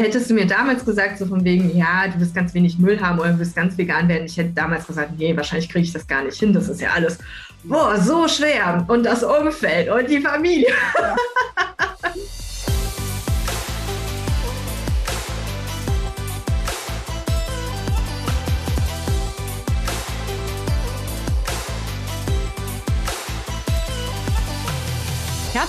[0.00, 3.18] Hättest du mir damals gesagt, so von wegen, ja, du wirst ganz wenig Müll haben
[3.18, 6.06] oder du wirst ganz vegan werden, ich hätte damals gesagt, nee, wahrscheinlich kriege ich das
[6.06, 7.18] gar nicht hin, das ist ja alles,
[7.64, 10.68] boah, so schwer und das Umfeld und die Familie.
[10.68, 11.16] Ja.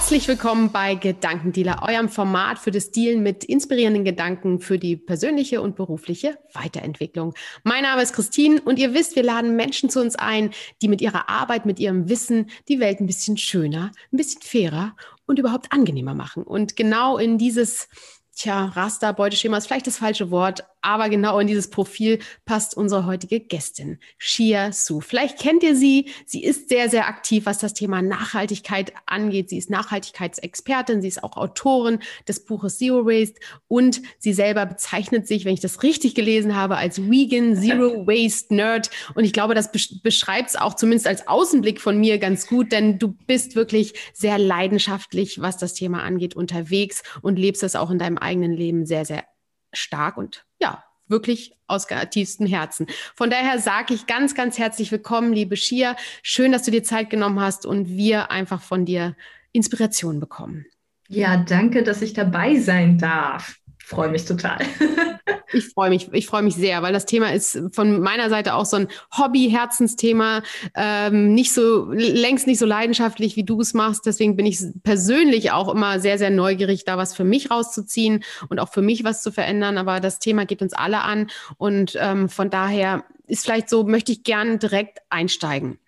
[0.09, 5.61] Herzlich willkommen bei Gedankendealer, eurem Format für das Dealen mit inspirierenden Gedanken für die persönliche
[5.61, 7.35] und berufliche Weiterentwicklung.
[7.63, 10.49] Mein Name ist Christine und ihr wisst, wir laden Menschen zu uns ein,
[10.81, 14.95] die mit ihrer Arbeit, mit ihrem Wissen die Welt ein bisschen schöner, ein bisschen fairer
[15.27, 16.41] und überhaupt angenehmer machen.
[16.41, 17.87] Und genau in dieses
[18.35, 23.05] Tja, Raster, Beuteschema ist vielleicht das falsche Wort, aber genau in dieses Profil passt unsere
[23.05, 25.01] heutige Gästin, Shia Su.
[25.01, 26.09] Vielleicht kennt ihr sie.
[26.25, 29.49] Sie ist sehr, sehr aktiv, was das Thema Nachhaltigkeit angeht.
[29.49, 31.01] Sie ist Nachhaltigkeitsexpertin.
[31.01, 35.59] Sie ist auch Autorin des Buches Zero Waste und sie selber bezeichnet sich, wenn ich
[35.59, 38.89] das richtig gelesen habe, als Vegan Zero Waste Nerd.
[39.15, 42.99] Und ich glaube, das beschreibt es auch zumindest als Außenblick von mir ganz gut, denn
[42.99, 47.99] du bist wirklich sehr leidenschaftlich, was das Thema angeht, unterwegs und lebst es auch in
[47.99, 49.25] deinem eigenen Leben sehr, sehr
[49.73, 52.87] stark und ja, wirklich aus tiefstem Herzen.
[53.15, 55.95] Von daher sage ich ganz, ganz herzlich willkommen, liebe Shia.
[56.23, 59.15] Schön, dass du dir Zeit genommen hast und wir einfach von dir
[59.51, 60.65] Inspiration bekommen.
[61.07, 63.58] Ja, danke, dass ich dabei sein darf
[63.89, 64.59] freue mich total.
[65.53, 68.65] ich freue mich, ich freue mich sehr, weil das Thema ist von meiner Seite auch
[68.65, 68.87] so ein
[69.17, 70.43] Hobby-Herzensthema,
[70.75, 74.05] ähm, nicht so längst nicht so leidenschaftlich, wie du es machst.
[74.05, 78.59] Deswegen bin ich persönlich auch immer sehr, sehr neugierig, da was für mich rauszuziehen und
[78.59, 79.79] auch für mich was zu verändern.
[79.79, 84.11] Aber das Thema geht uns alle an und ähm, von daher ist vielleicht so, möchte
[84.11, 85.79] ich gerne direkt einsteigen.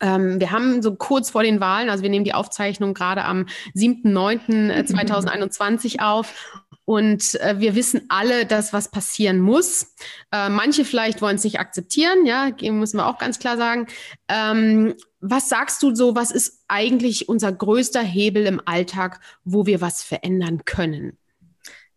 [0.00, 3.46] Ähm, wir haben so kurz vor den Wahlen, also wir nehmen die Aufzeichnung gerade am
[3.74, 9.94] 7.9.2021 auf und äh, wir wissen alle, dass was passieren muss.
[10.32, 13.86] Äh, manche vielleicht wollen es nicht akzeptieren, ja, müssen wir auch ganz klar sagen.
[14.28, 19.80] Ähm, was sagst du so, was ist eigentlich unser größter Hebel im Alltag, wo wir
[19.80, 21.16] was verändern können?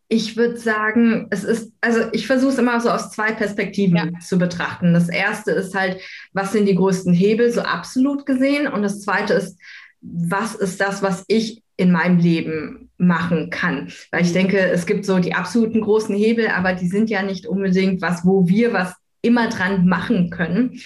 [0.09, 4.19] Ich würde sagen, es ist, also ich versuche es immer so aus zwei Perspektiven ja.
[4.21, 4.93] zu betrachten.
[4.93, 5.99] Das erste ist halt,
[6.31, 8.67] was sind die größten Hebel, so absolut gesehen?
[8.67, 9.59] Und das zweite ist,
[9.99, 13.91] was ist das, was ich in meinem Leben machen kann.
[14.11, 14.35] Weil ich mhm.
[14.35, 18.25] denke, es gibt so die absoluten großen Hebel, aber die sind ja nicht unbedingt was,
[18.25, 20.79] wo wir was immer dran machen können.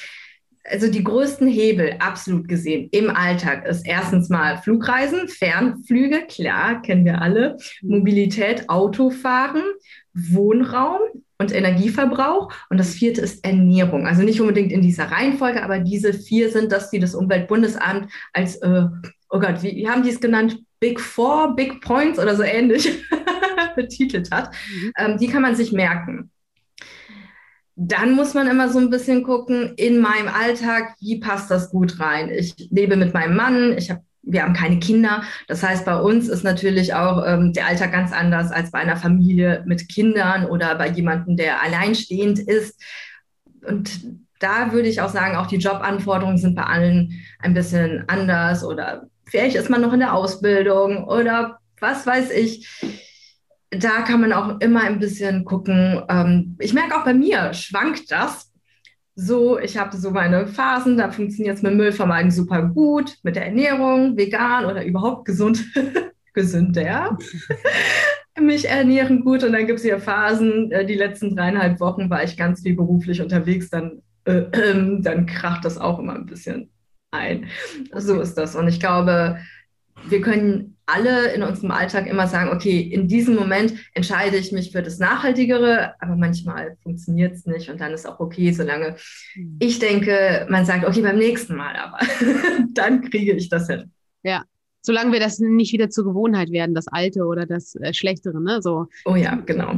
[0.63, 7.03] Also die größten Hebel, absolut gesehen, im Alltag ist erstens mal Flugreisen, Fernflüge, klar, kennen
[7.03, 7.97] wir alle, mhm.
[7.97, 9.63] Mobilität, Autofahren,
[10.13, 10.99] Wohnraum
[11.39, 12.53] und Energieverbrauch.
[12.69, 14.05] Und das vierte ist Ernährung.
[14.05, 18.57] Also nicht unbedingt in dieser Reihenfolge, aber diese vier sind das, die das Umweltbundesamt als,
[18.57, 18.83] äh,
[19.31, 20.59] oh Gott, wie, wie haben die es genannt?
[20.79, 23.03] Big Four, Big Points oder so ähnlich
[23.75, 24.91] betitelt hat, mhm.
[24.97, 26.31] ähm, die kann man sich merken.
[27.75, 31.99] Dann muss man immer so ein bisschen gucken, in meinem Alltag, wie passt das gut
[31.99, 32.29] rein?
[32.29, 35.23] Ich lebe mit meinem Mann, ich habe wir haben keine Kinder.
[35.47, 38.95] Das heißt, bei uns ist natürlich auch ähm, der Alltag ganz anders als bei einer
[38.95, 42.79] Familie mit Kindern oder bei jemandem, der alleinstehend ist.
[43.65, 43.99] Und
[44.39, 49.07] da würde ich auch sagen, auch die Jobanforderungen sind bei allen ein bisschen anders oder
[49.31, 52.69] vielleicht ist man noch in der Ausbildung oder was weiß ich.
[53.71, 56.01] Da kann man auch immer ein bisschen gucken.
[56.09, 58.51] Ähm, ich merke auch bei mir schwankt das.
[59.15, 63.45] So, ich habe so meine Phasen, da funktioniert es mit Müllvermeiden super gut, mit der
[63.45, 65.65] Ernährung, vegan oder überhaupt gesund,
[66.33, 67.17] gesünder.
[68.39, 72.23] mich ernähren gut und dann gibt es hier Phasen, äh, die letzten dreieinhalb Wochen war
[72.23, 74.43] ich ganz viel beruflich unterwegs, dann, äh,
[74.99, 76.69] dann kracht das auch immer ein bisschen
[77.11, 77.49] ein.
[77.95, 78.55] So ist das.
[78.55, 79.39] Und ich glaube,
[80.07, 84.71] wir können alle in unserem Alltag immer sagen, okay, in diesem Moment entscheide ich mich
[84.71, 88.95] für das Nachhaltigere, aber manchmal funktioniert es nicht und dann ist auch okay, solange
[89.33, 89.57] hm.
[89.59, 91.99] ich denke, man sagt, okay, beim nächsten Mal aber,
[92.73, 93.91] dann kriege ich das hin.
[94.23, 94.43] Ja,
[94.81, 98.61] solange wir das nicht wieder zur Gewohnheit werden, das Alte oder das äh, Schlechtere, ne?
[98.61, 98.87] So.
[99.05, 99.73] Oh ja, genau.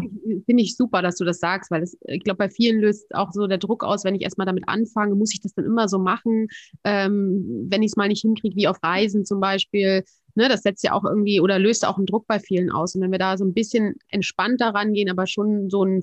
[0.45, 3.31] Finde ich super, dass du das sagst, weil das, ich glaube, bei vielen löst auch
[3.31, 5.99] so der Druck aus, wenn ich erstmal damit anfange, muss ich das dann immer so
[5.99, 6.47] machen,
[6.83, 10.03] ähm, wenn ich es mal nicht hinkriege, wie auf Reisen zum Beispiel.
[10.35, 12.95] Ne, das setzt ja auch irgendwie oder löst auch einen Druck bei vielen aus.
[12.95, 16.01] Und wenn wir da so ein bisschen entspannter rangehen, aber schon so einen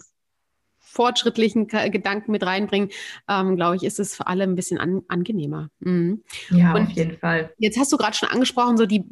[0.90, 2.90] fortschrittlichen Gedanken mit reinbringen,
[3.28, 5.70] ähm, glaube ich, ist es für alle ein bisschen an, angenehmer.
[5.80, 6.22] Mhm.
[6.50, 7.52] Ja, Und auf jeden Fall.
[7.58, 9.04] Jetzt hast du gerade schon angesprochen, so die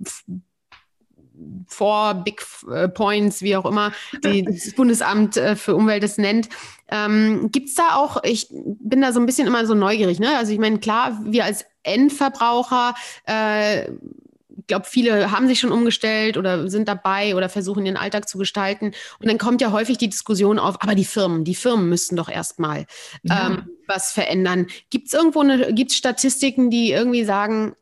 [1.69, 3.93] Four Big äh, Points, wie auch immer,
[4.25, 6.49] die das Bundesamt äh, für Umwelt es nennt.
[6.91, 10.37] Ähm, Gibt es da auch, ich bin da so ein bisschen immer so neugierig, ne?
[10.37, 12.95] Also ich meine, klar, wir als Endverbraucher
[13.27, 13.91] äh,
[14.69, 18.93] glaube, viele haben sich schon umgestellt oder sind dabei oder versuchen ihren Alltag zu gestalten.
[19.19, 22.29] Und dann kommt ja häufig die Diskussion auf, aber die Firmen, die Firmen müssten doch
[22.29, 22.87] erstmal
[23.23, 23.49] ja.
[23.49, 24.69] ähm, was verändern.
[24.91, 27.75] Gibt es irgendwo eine, gibt Statistiken, die irgendwie sagen,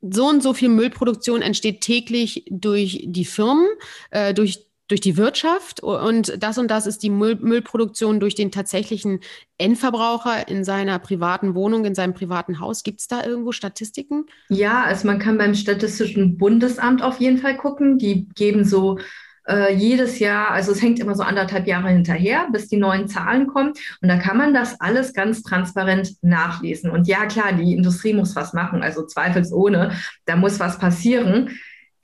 [0.00, 3.66] so und so viel Müllproduktion entsteht täglich durch die Firmen,
[4.10, 8.50] äh, durch durch die Wirtschaft und das und das ist die Müll Müllproduktion durch den
[8.50, 9.20] tatsächlichen
[9.56, 12.82] Endverbraucher in seiner privaten Wohnung, in seinem privaten Haus.
[12.82, 14.26] Gibt es da irgendwo Statistiken?
[14.48, 17.98] Ja, also man kann beim Statistischen Bundesamt auf jeden Fall gucken.
[17.98, 18.98] Die geben so
[19.46, 23.46] äh, jedes Jahr, also es hängt immer so anderthalb Jahre hinterher, bis die neuen Zahlen
[23.46, 23.72] kommen.
[24.02, 26.90] Und da kann man das alles ganz transparent nachlesen.
[26.90, 29.96] Und ja, klar, die Industrie muss was machen, also zweifelsohne,
[30.26, 31.50] da muss was passieren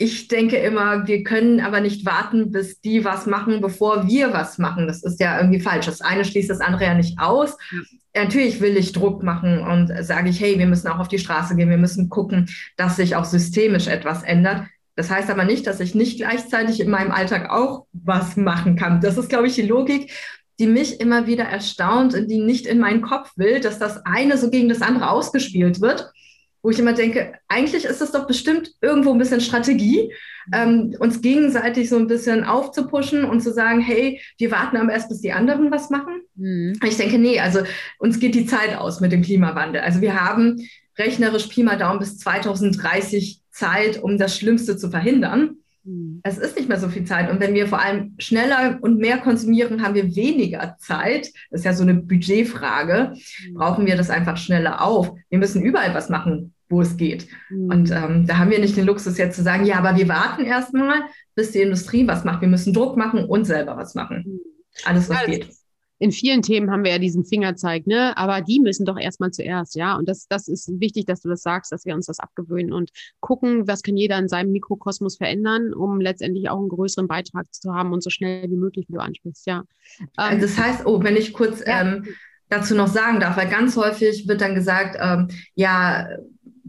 [0.00, 4.56] ich denke immer, wir können aber nicht warten, bis die was machen, bevor wir was
[4.56, 4.87] machen.
[4.87, 5.85] Das ist ja irgendwie falsch.
[5.85, 7.58] Das eine schließt das andere ja nicht aus.
[7.70, 8.23] Ja.
[8.23, 11.55] Natürlich will ich Druck machen und sage ich, hey, wir müssen auch auf die Straße
[11.55, 12.49] gehen, wir müssen gucken,
[12.79, 14.62] dass sich auch systemisch etwas ändert.
[14.97, 19.02] Das heißt aber nicht, dass ich nicht gleichzeitig in meinem Alltag auch was machen kann.
[19.02, 20.12] Das ist, glaube ich, die Logik,
[20.58, 24.38] die mich immer wieder erstaunt und die nicht in meinen Kopf will, dass das eine
[24.38, 26.11] so gegen das andere ausgespielt wird
[26.62, 30.12] wo ich immer denke, eigentlich ist es doch bestimmt irgendwo ein bisschen Strategie,
[30.53, 35.09] ähm, uns gegenseitig so ein bisschen aufzupuschen und zu sagen, hey, wir warten aber erst,
[35.09, 36.21] bis die anderen was machen.
[36.35, 36.79] Mhm.
[36.85, 37.61] Ich denke, nee, also
[37.99, 39.81] uns geht die Zeit aus mit dem Klimawandel.
[39.81, 40.57] Also wir haben
[40.99, 45.57] rechnerisch Pi mal Daumen bis 2030 Zeit, um das Schlimmste zu verhindern.
[45.90, 46.20] Mhm.
[46.22, 47.31] Es ist nicht mehr so viel Zeit.
[47.31, 51.31] Und wenn wir vor allem schneller und mehr konsumieren, haben wir weniger Zeit.
[51.50, 53.12] Das ist ja so eine Budgetfrage.
[53.12, 53.54] Mhm.
[53.54, 55.12] Brauchen wir das einfach schneller auf?
[55.28, 57.26] Wir müssen überall was machen, wo es geht.
[57.50, 57.70] Mhm.
[57.70, 60.44] Und ähm, da haben wir nicht den Luxus jetzt zu sagen, ja, aber wir warten
[60.44, 61.00] erstmal,
[61.34, 62.40] bis die Industrie was macht.
[62.40, 64.40] Wir müssen Druck machen und selber was machen.
[64.84, 65.60] Alles, was ja, geht
[66.00, 68.17] in vielen Themen haben wir ja diesen Fingerzeig, ne?
[68.17, 69.97] Aber die müssen doch erstmal zuerst, ja.
[69.97, 72.91] Und das, das ist wichtig, dass du das sagst, dass wir uns das abgewöhnen und
[73.20, 77.75] gucken, was kann jeder in seinem Mikrokosmos verändern, um letztendlich auch einen größeren Beitrag zu
[77.75, 79.64] haben und so schnell wie möglich, wie du ansprichst, ja.
[80.19, 81.82] Ähm, das heißt, oh, wenn ich kurz ja.
[81.82, 82.06] ähm,
[82.49, 86.08] dazu noch sagen darf, weil ganz häufig wird dann gesagt, ähm, ja,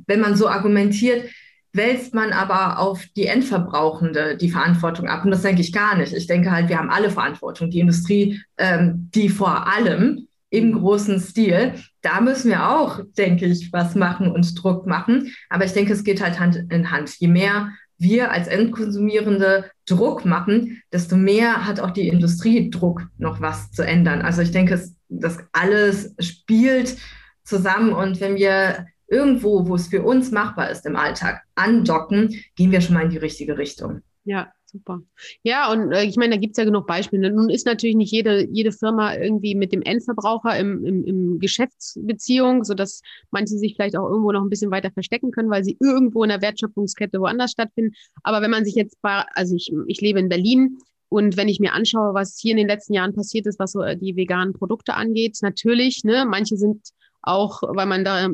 [0.07, 1.29] wenn man so argumentiert,
[1.73, 5.23] wälzt man aber auf die Endverbrauchende die Verantwortung ab.
[5.23, 6.13] Und das denke ich gar nicht.
[6.13, 7.69] Ich denke halt, wir haben alle Verantwortung.
[7.69, 13.71] Die Industrie, ähm, die vor allem im großen Stil, da müssen wir auch, denke ich,
[13.71, 15.33] was machen und Druck machen.
[15.49, 17.15] Aber ich denke, es geht halt Hand in Hand.
[17.19, 23.39] Je mehr wir als Endkonsumierende Druck machen, desto mehr hat auch die Industrie Druck, noch
[23.41, 24.21] was zu ändern.
[24.21, 26.97] Also ich denke, das alles spielt
[27.43, 27.93] zusammen.
[27.93, 32.81] Und wenn wir irgendwo, wo es für uns machbar ist im Alltag, andocken, gehen wir
[32.81, 34.01] schon mal in die richtige Richtung.
[34.23, 35.01] Ja, super.
[35.43, 37.29] Ja, und äh, ich meine, da gibt es ja genug Beispiele.
[37.31, 42.63] Nun ist natürlich nicht jede, jede Firma irgendwie mit dem Endverbraucher im, im, im Geschäftsbeziehung,
[42.63, 46.23] sodass manche sich vielleicht auch irgendwo noch ein bisschen weiter verstecken können, weil sie irgendwo
[46.23, 47.93] in der Wertschöpfungskette woanders stattfinden.
[48.23, 50.77] Aber wenn man sich jetzt, bei, also ich, ich lebe in Berlin,
[51.09, 53.81] und wenn ich mir anschaue, was hier in den letzten Jahren passiert ist, was so
[53.81, 56.87] äh, die veganen Produkte angeht, natürlich, ne, manche sind
[57.21, 58.29] auch weil man da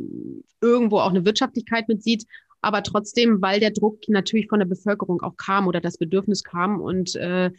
[0.61, 2.25] irgendwo auch eine Wirtschaftlichkeit mit sieht,
[2.61, 6.81] aber trotzdem, weil der Druck natürlich von der Bevölkerung auch kam oder das Bedürfnis kam
[6.81, 7.51] und äh,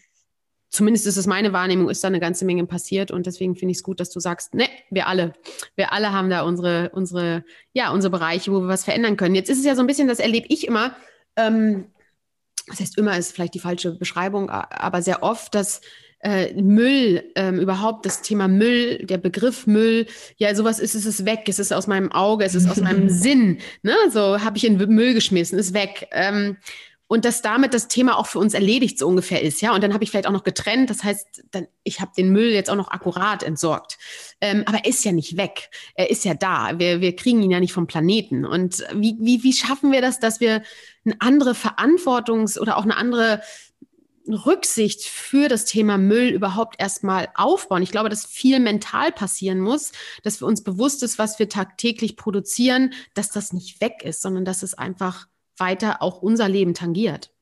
[0.71, 3.79] zumindest ist es meine Wahrnehmung, ist da eine ganze Menge passiert und deswegen finde ich
[3.79, 5.33] es gut, dass du sagst, ne, wir alle,
[5.77, 9.35] wir alle haben da unsere, unsere, ja, unsere Bereiche, wo wir was verändern können.
[9.35, 10.95] Jetzt ist es ja so ein bisschen, das erlebe ich immer,
[11.37, 11.87] ähm,
[12.67, 15.81] das heißt immer ist vielleicht die falsche Beschreibung, aber sehr oft, dass
[16.21, 21.25] äh, Müll, ähm, überhaupt das Thema Müll, der Begriff Müll, ja, sowas ist, es ist
[21.25, 23.95] weg, es ist aus meinem Auge, es ist aus meinem Sinn, ne?
[24.11, 26.09] So habe ich in Müll geschmissen, ist weg.
[26.11, 26.57] Ähm,
[27.11, 29.75] und dass damit das Thema auch für uns erledigt so ungefähr ist, ja.
[29.75, 32.51] Und dann habe ich vielleicht auch noch getrennt, das heißt, dann, ich habe den Müll
[32.51, 33.97] jetzt auch noch akkurat entsorgt.
[34.43, 36.79] Ähm, aber er ist ja nicht weg, er ist ja da.
[36.79, 38.45] Wir, wir kriegen ihn ja nicht vom Planeten.
[38.45, 40.63] Und wie, wie, wie schaffen wir das, dass wir
[41.07, 43.41] eine andere Verantwortungs- oder auch eine andere
[44.35, 47.83] Rücksicht für das Thema Müll überhaupt erstmal aufbauen.
[47.83, 49.93] Ich glaube, dass viel mental passieren muss,
[50.23, 54.45] dass wir uns bewusst ist, was wir tagtäglich produzieren, dass das nicht weg ist, sondern
[54.45, 57.33] dass es einfach weiter auch unser Leben tangiert.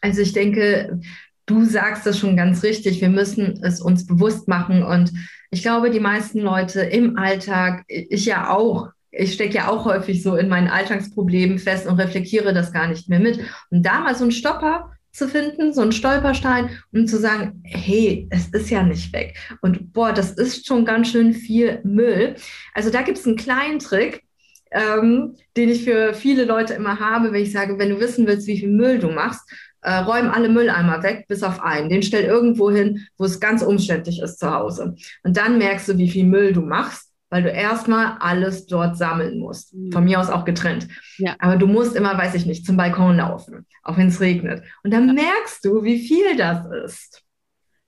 [0.00, 1.00] Also ich denke,
[1.46, 3.00] du sagst das schon ganz richtig.
[3.00, 4.82] Wir müssen es uns bewusst machen.
[4.82, 5.12] Und
[5.50, 10.22] ich glaube, die meisten Leute im Alltag, ich ja auch, ich stecke ja auch häufig
[10.22, 13.40] so in meinen Alltagsproblemen fest und reflektiere das gar nicht mehr mit.
[13.70, 18.28] Und da mal so ein Stopper zu finden, so ein Stolperstein, um zu sagen, hey,
[18.30, 19.36] es ist ja nicht weg.
[19.60, 22.36] Und boah, das ist schon ganz schön viel Müll.
[22.74, 24.22] Also da gibt es einen kleinen Trick,
[24.70, 28.46] ähm, den ich für viele Leute immer habe, wenn ich sage, wenn du wissen willst,
[28.46, 29.42] wie viel Müll du machst,
[29.82, 31.88] äh, räum alle Mülleimer weg, bis auf einen.
[31.88, 34.96] Den stell irgendwo hin, wo es ganz umständlich ist zu Hause.
[35.22, 37.07] Und dann merkst du, wie viel Müll du machst.
[37.30, 39.74] Weil du erstmal alles dort sammeln musst.
[39.74, 39.92] Mhm.
[39.92, 40.88] Von mir aus auch getrennt.
[41.18, 41.36] Ja.
[41.38, 44.62] Aber du musst immer, weiß ich nicht, zum Balkon laufen, auch wenn es regnet.
[44.82, 47.22] Und dann merkst du, wie viel das ist.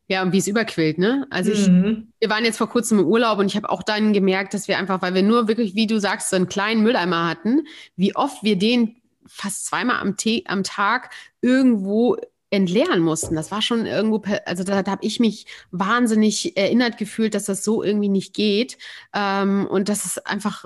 [0.08, 1.26] Ja, und wie es überquillt, ne?
[1.30, 2.12] Also ich, Mhm.
[2.18, 4.76] wir waren jetzt vor kurzem im Urlaub und ich habe auch dann gemerkt, dass wir
[4.76, 7.60] einfach, weil wir nur wirklich, wie du sagst, so einen kleinen Mülleimer hatten,
[7.94, 10.16] wie oft wir den fast zweimal am,
[10.46, 12.16] am Tag irgendwo
[12.50, 13.36] entleeren mussten.
[13.36, 17.64] Das war schon irgendwo, also da, da habe ich mich wahnsinnig erinnert gefühlt, dass das
[17.64, 18.76] so irgendwie nicht geht
[19.14, 20.64] ähm, und dass es einfach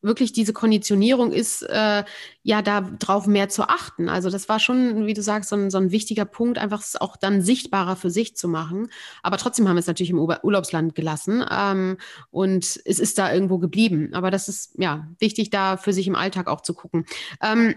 [0.00, 2.04] wirklich diese Konditionierung ist, äh,
[2.42, 4.08] ja, da drauf mehr zu achten.
[4.08, 6.96] Also das war schon, wie du sagst, so ein, so ein wichtiger Punkt, einfach es
[6.96, 8.90] auch dann sichtbarer für sich zu machen.
[9.22, 11.98] Aber trotzdem haben wir es natürlich im Ur Urlaubsland gelassen ähm,
[12.30, 14.10] und es ist da irgendwo geblieben.
[14.12, 17.04] Aber das ist ja wichtig, da für sich im Alltag auch zu gucken.
[17.42, 17.74] Ähm,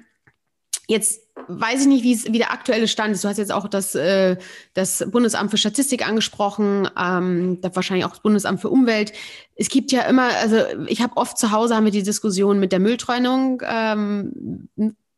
[0.91, 3.23] Jetzt weiß ich nicht, wie es wie der aktuelle Stand ist.
[3.23, 4.35] Du hast jetzt auch das, äh,
[4.73, 9.13] das Bundesamt für Statistik angesprochen, ähm, da wahrscheinlich auch das Bundesamt für Umwelt.
[9.55, 10.57] Es gibt ja immer, also
[10.87, 13.61] ich habe oft zu Hause haben wir die Diskussion mit der Mülltrennung.
[13.65, 14.67] Ähm,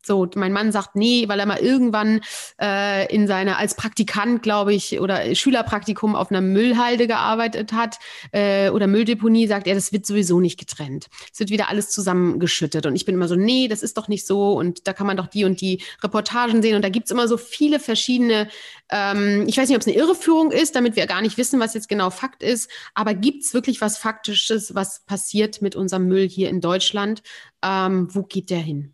[0.05, 2.22] so, mein Mann sagt nee, weil er mal irgendwann
[2.62, 8.00] äh, in seiner, als Praktikant, glaube ich, oder Schülerpraktikum auf einer Müllhalde gearbeitet hat
[8.31, 11.07] äh, oder Mülldeponie, sagt er, das wird sowieso nicht getrennt.
[11.31, 12.86] Es wird wieder alles zusammengeschüttet.
[12.86, 14.53] Und ich bin immer so, nee, das ist doch nicht so.
[14.53, 16.75] Und da kann man doch die und die Reportagen sehen.
[16.75, 18.50] Und da gibt's immer so viele verschiedene,
[18.89, 21.74] ähm, ich weiß nicht, ob es eine Irreführung ist, damit wir gar nicht wissen, was
[21.74, 22.69] jetzt genau Fakt ist.
[22.93, 27.24] Aber gibt's wirklich was Faktisches, was passiert mit unserem Müll hier in Deutschland?
[27.63, 28.92] Ähm, wo geht der hin?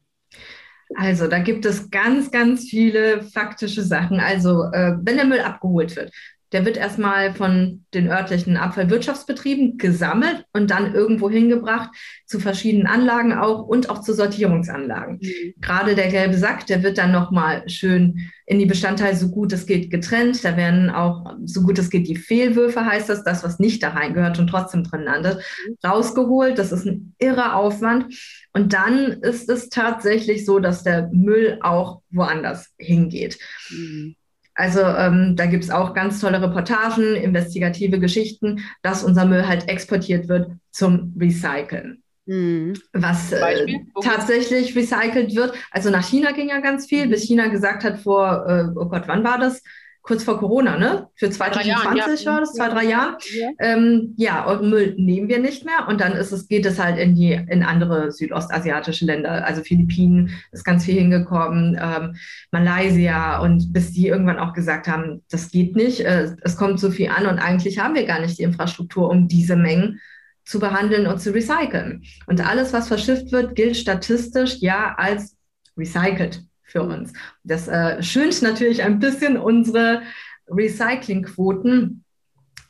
[0.95, 4.19] Also, da gibt es ganz, ganz viele faktische Sachen.
[4.19, 6.11] Also, äh, wenn der Müll abgeholt wird,
[6.51, 11.89] der wird erstmal von den örtlichen Abfallwirtschaftsbetrieben gesammelt und dann irgendwo hingebracht
[12.25, 15.19] zu verschiedenen Anlagen auch und auch zu Sortierungsanlagen.
[15.61, 19.67] Gerade der gelbe Sack, der wird dann nochmal schön in die Bestandteile so gut es
[19.67, 20.43] geht getrennt.
[20.43, 23.89] Da werden auch so gut es geht die Fehlwürfe, heißt das, das, was nicht da
[23.89, 25.43] reingehört und trotzdem drin landet,
[25.85, 26.57] rausgeholt.
[26.57, 28.15] Das ist ein irrer Aufwand.
[28.53, 33.37] Und dann ist es tatsächlich so, dass der Müll auch woanders hingeht.
[33.69, 34.15] Mhm.
[34.59, 39.69] Also ähm, da gibt es auch ganz tolle Reportagen, investigative Geschichten, dass unser Müll halt
[39.69, 42.03] exportiert wird zum Recyceln.
[42.25, 42.73] Mhm.
[42.91, 45.53] Was äh, tatsächlich recycelt wird.
[45.71, 49.03] Also nach China ging ja ganz viel, bis China gesagt hat vor, äh, oh Gott,
[49.07, 49.63] wann war das?
[50.09, 51.07] Kurz vor Corona, ne?
[51.13, 52.31] Für drei Jahren, 2020 ja.
[52.31, 53.17] war das, zwei, drei Jahre.
[53.31, 53.49] Ja.
[53.59, 56.97] Ähm, ja, euren Müll nehmen wir nicht mehr und dann ist es, geht es halt
[56.97, 59.45] in die in andere südostasiatische Länder.
[59.45, 62.15] Also Philippinen ist ganz viel hingekommen, ähm,
[62.49, 66.89] Malaysia und bis die irgendwann auch gesagt haben, das geht nicht, äh, es kommt so
[66.89, 69.99] viel an und eigentlich haben wir gar nicht die Infrastruktur, um diese Mengen
[70.43, 72.01] zu behandeln und zu recyceln.
[72.25, 75.37] Und alles, was verschifft wird, gilt statistisch ja als
[75.77, 77.13] recycelt für uns.
[77.43, 80.01] Das äh, schönt natürlich ein bisschen unsere
[80.47, 82.03] Recyclingquoten.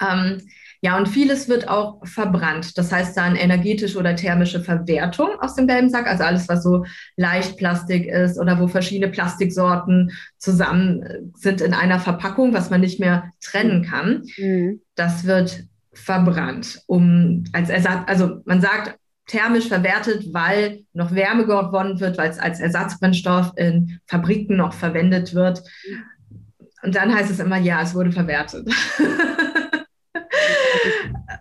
[0.01, 0.41] Ähm,
[0.81, 2.77] ja, und vieles wird auch verbrannt.
[2.77, 6.85] Das heißt dann energetische oder thermische Verwertung aus dem gelben Sack, also alles, was so
[7.17, 12.99] Leichtplastik ist oder wo verschiedene Plastiksorten zusammen äh, sind in einer Verpackung, was man nicht
[12.99, 14.23] mehr trennen kann.
[14.37, 14.81] Mhm.
[14.95, 18.98] Das wird verbrannt, um als Ersatz, also man sagt
[19.29, 25.35] thermisch verwertet, weil noch Wärme gewonnen wird, weil es als Ersatzbrennstoff in Fabriken noch verwendet
[25.35, 25.61] wird.
[26.81, 28.67] Und dann heißt es immer, ja, es wurde verwertet.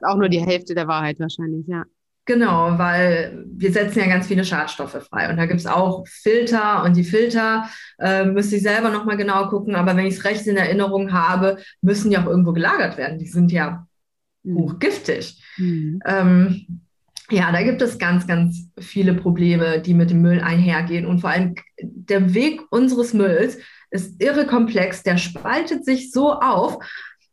[0.02, 1.84] Auch nur die Hälfte der Wahrheit wahrscheinlich, ja.
[2.24, 5.30] Genau, weil wir setzen ja ganz viele Schadstoffe frei.
[5.30, 9.48] Und da gibt es auch Filter und die Filter äh, müsste ich selber nochmal genau
[9.48, 9.74] gucken.
[9.74, 13.18] Aber wenn ich es recht in Erinnerung habe, müssen die auch irgendwo gelagert werden.
[13.18, 13.86] Die sind ja
[14.46, 15.42] hochgiftig.
[15.56, 16.00] Mhm.
[16.04, 16.82] Ähm,
[17.30, 21.06] ja, da gibt es ganz, ganz viele Probleme, die mit dem Müll einhergehen.
[21.06, 23.58] Und vor allem der Weg unseres Mülls
[23.90, 25.02] ist irre komplex.
[25.02, 26.78] Der spaltet sich so auf.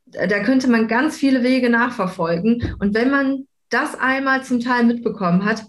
[0.05, 2.75] Da könnte man ganz viele Wege nachverfolgen.
[2.79, 5.65] Und wenn man das einmal zum Teil mitbekommen hat,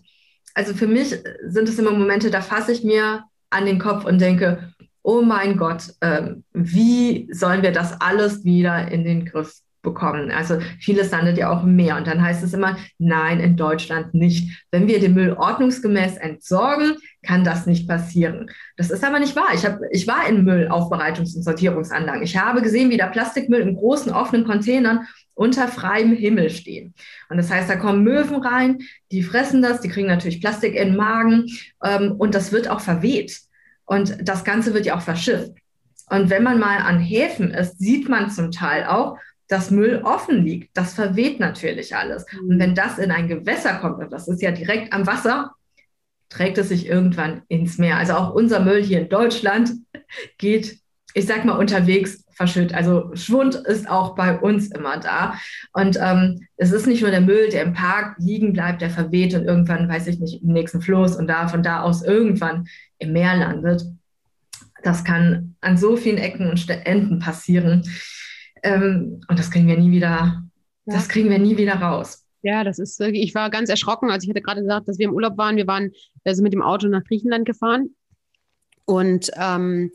[0.55, 1.15] also für mich
[1.47, 5.57] sind es immer Momente, da fasse ich mir an den Kopf und denke, oh mein
[5.57, 10.31] Gott, ähm, wie sollen wir das alles wieder in den Griff bekommen.
[10.31, 11.97] Also vieles landet ja auch im Meer.
[11.97, 14.67] Und dann heißt es immer, nein, in Deutschland nicht.
[14.71, 18.51] Wenn wir den Müll ordnungsgemäß entsorgen, kann das nicht passieren.
[18.77, 19.49] Das ist aber nicht wahr.
[19.55, 22.23] Ich, hab, ich war in Müllaufbereitungs- und Sortierungsanlagen.
[22.23, 26.95] Ich habe gesehen, wie der Plastikmüll in großen offenen Containern unter freiem Himmel stehen.
[27.29, 28.79] Und das heißt, da kommen Möwen rein,
[29.13, 31.47] die fressen das, die kriegen natürlich Plastik in den Magen
[31.85, 33.41] ähm, und das wird auch verweht.
[33.85, 35.53] Und das Ganze wird ja auch verschifft.
[36.09, 40.45] Und wenn man mal an Häfen ist, sieht man zum Teil auch, dass Müll offen
[40.45, 40.77] liegt.
[40.77, 42.27] Das verweht natürlich alles.
[42.33, 42.49] Mhm.
[42.49, 45.53] Und wenn das in ein Gewässer kommt, und das ist ja direkt am Wasser,
[46.29, 47.97] trägt es sich irgendwann ins Meer.
[47.97, 49.71] Also auch unser Müll hier in Deutschland
[50.39, 50.79] geht,
[51.15, 52.75] ich sag mal, unterwegs verschüttet.
[52.75, 55.35] Also Schwund ist auch bei uns immer da.
[55.73, 59.35] Und ähm, es ist nicht nur der Müll, der im Park liegen bleibt, der verweht
[59.35, 62.67] und irgendwann, weiß ich nicht, im nächsten Fluss und da von da aus irgendwann
[62.99, 63.85] im Meer landet.
[64.83, 67.83] Das kann an so vielen Ecken und Enden passieren.
[68.67, 70.95] Ähm, und das kriegen wir nie wieder, ja.
[70.95, 72.25] das kriegen wir nie wieder raus.
[72.43, 74.11] Ja, das ist, ich war ganz erschrocken.
[74.11, 75.57] Also ich hatte gerade gesagt, dass wir im Urlaub waren.
[75.57, 75.93] Wir waren
[76.25, 77.91] also mit dem Auto nach Griechenland gefahren.
[78.85, 79.91] Und ähm,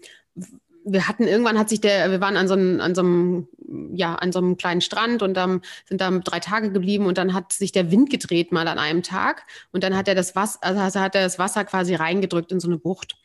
[0.83, 3.47] wir hatten irgendwann hat sich der, wir waren an so einem, an so einem,
[3.93, 7.33] ja, an so einem kleinen Strand und ähm, sind da drei Tage geblieben und dann
[7.33, 10.59] hat sich der Wind gedreht mal an einem Tag und dann hat er das Wasser,
[10.61, 13.15] also hat er das Wasser quasi reingedrückt in so eine Bucht.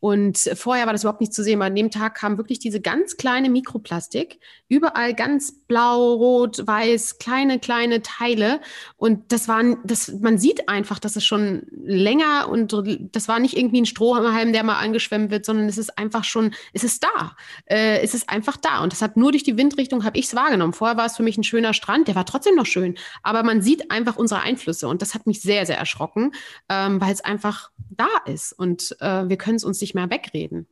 [0.00, 2.80] Und vorher war das überhaupt nicht zu sehen, aber an dem Tag kam wirklich diese
[2.80, 4.38] ganz kleine Mikroplastik,
[4.68, 8.60] überall ganz blau, rot, weiß, kleine, kleine Teile.
[8.96, 12.74] Und das waren, das, man sieht einfach, dass es schon länger und
[13.12, 16.52] das war nicht irgendwie ein Strohhalm, der mal angeschwemmt wird, sondern es ist einfach schon,
[16.72, 17.36] es ist da.
[17.64, 18.82] Äh, es ist einfach da.
[18.82, 20.72] Und das hat nur durch die Windrichtung, habe ich es wahrgenommen.
[20.72, 22.96] Vorher war es für mich ein schöner Strand, der war trotzdem noch schön.
[23.22, 26.32] Aber man sieht einfach unsere Einflüsse und das hat mich sehr, sehr erschrocken,
[26.68, 28.52] ähm, weil es einfach da ist.
[28.52, 30.68] Und äh, wir können es uns nicht mehr wegreden.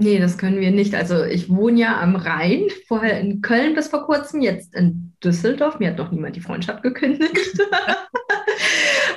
[0.00, 0.94] Nee, das können wir nicht.
[0.94, 5.80] Also ich wohne ja am Rhein, vorher in Köln bis vor kurzem, jetzt in Düsseldorf.
[5.80, 7.34] Mir hat noch niemand die Freundschaft gekündigt.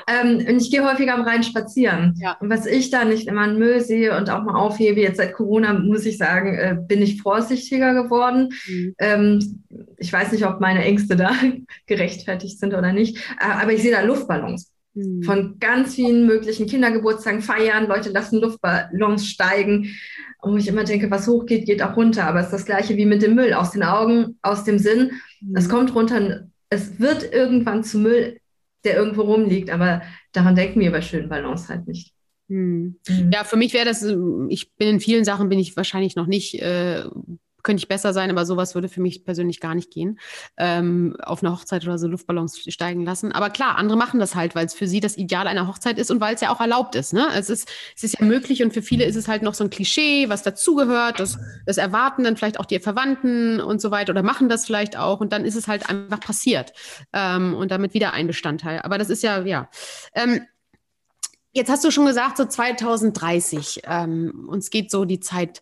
[0.08, 2.16] ähm, und ich gehe häufiger am Rhein spazieren.
[2.20, 2.36] Ja.
[2.40, 5.34] Und was ich da nicht immer an Müll sehe und auch mal aufhebe, jetzt seit
[5.34, 8.50] Corona, muss ich sagen, äh, bin ich vorsichtiger geworden.
[8.68, 8.96] Mhm.
[8.98, 9.64] Ähm,
[9.98, 11.32] ich weiß nicht, ob meine Ängste da
[11.86, 14.71] gerechtfertigt sind oder nicht, äh, aber ich sehe da Luftballons.
[14.94, 15.24] Mhm.
[15.24, 19.96] Von ganz vielen möglichen Kindergeburtstagen feiern, Leute lassen Luftballons steigen.
[20.42, 22.26] Und ich immer denke, was hochgeht, geht auch runter.
[22.26, 23.54] Aber es ist das Gleiche wie mit dem Müll.
[23.54, 25.12] Aus den Augen, aus dem Sinn.
[25.42, 25.56] Mhm.
[25.56, 26.48] Es kommt runter.
[26.70, 28.40] Es wird irgendwann zu Müll,
[28.84, 29.70] der irgendwo rumliegt.
[29.70, 32.14] Aber daran denken wir bei schönen Ballons halt nicht.
[32.48, 32.98] Mhm.
[33.32, 34.04] Ja, für mich wäre das,
[34.50, 37.04] ich bin in vielen Sachen bin ich wahrscheinlich noch nicht äh,
[37.64, 40.20] könnte ich besser sein, aber sowas würde für mich persönlich gar nicht gehen.
[40.58, 43.32] Ähm, auf einer Hochzeit oder so Luftballons steigen lassen.
[43.32, 46.12] Aber klar, andere machen das halt, weil es für sie das Ideal einer Hochzeit ist
[46.12, 47.14] und weil es ja auch erlaubt ist.
[47.14, 47.28] Ne?
[47.36, 49.70] Es, ist es ist ja möglich und für viele ist es halt noch so ein
[49.70, 51.20] Klischee, was dazugehört.
[51.20, 54.98] Das, das erwarten dann vielleicht auch die Verwandten und so weiter oder machen das vielleicht
[54.98, 56.74] auch und dann ist es halt einfach passiert
[57.14, 58.82] ähm, und damit wieder ein Bestandteil.
[58.82, 59.70] Aber das ist ja, ja.
[60.14, 60.42] Ähm,
[61.54, 63.82] Jetzt hast du schon gesagt, so 2030.
[63.84, 65.62] Ähm, uns geht so die Zeit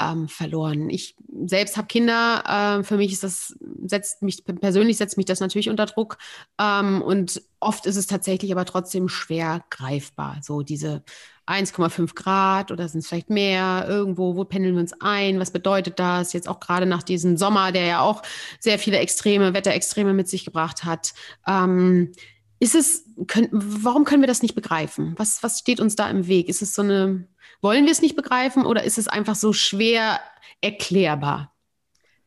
[0.00, 0.88] ähm, verloren.
[0.90, 2.78] Ich selbst habe Kinder.
[2.80, 6.18] Äh, für mich ist das setzt mich persönlich setzt mich das natürlich unter Druck
[6.60, 10.38] ähm, und oft ist es tatsächlich aber trotzdem schwer greifbar.
[10.42, 11.02] So diese
[11.46, 13.86] 1,5 Grad oder sind es vielleicht mehr?
[13.88, 15.40] Irgendwo, wo pendeln wir uns ein?
[15.40, 16.32] Was bedeutet das?
[16.32, 18.22] Jetzt auch gerade nach diesem Sommer, der ja auch
[18.60, 21.12] sehr viele extreme Wetterextreme mit sich gebracht hat.
[21.46, 22.12] Ähm,
[22.60, 25.14] ist es, können, warum können wir das nicht begreifen?
[25.16, 26.48] Was, was steht uns da im Weg?
[26.48, 27.26] Ist es so eine
[27.60, 30.20] wollen wir es nicht begreifen oder ist es einfach so schwer
[30.60, 31.52] erklärbar?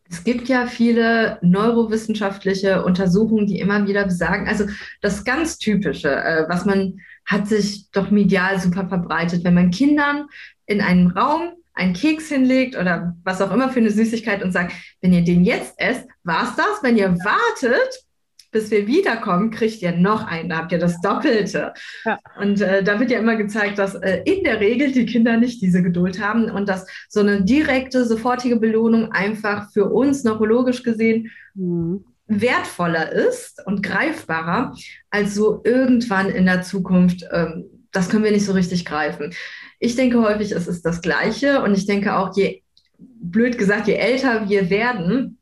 [0.09, 4.65] Es gibt ja viele neurowissenschaftliche Untersuchungen, die immer wieder besagen, also
[5.01, 10.25] das ganz Typische, äh, was man hat sich doch medial super verbreitet, wenn man Kindern
[10.65, 14.73] in einem Raum einen Keks hinlegt oder was auch immer für eine Süßigkeit und sagt,
[15.01, 16.83] wenn ihr den jetzt esst, war's das.
[16.83, 18.05] Wenn ihr wartet,
[18.53, 21.73] bis wir wiederkommen, kriegt ihr noch einen, da habt ihr das Doppelte.
[22.05, 22.19] Ja.
[22.39, 25.61] Und äh, da wird ja immer gezeigt, dass äh, in der Regel die Kinder nicht
[25.61, 31.31] diese Geduld haben und dass so eine direkte, sofortige Belohnung einfach für uns neurologisch gesehen
[31.55, 32.05] mhm.
[32.27, 34.73] wertvoller ist und greifbarer
[35.09, 37.25] als so irgendwann in der Zukunft.
[37.31, 39.33] Ähm, das können wir nicht so richtig greifen.
[39.79, 42.63] Ich denke häufig, es ist das Gleiche und ich denke auch, je
[42.97, 45.37] blöd gesagt, je älter wir werden,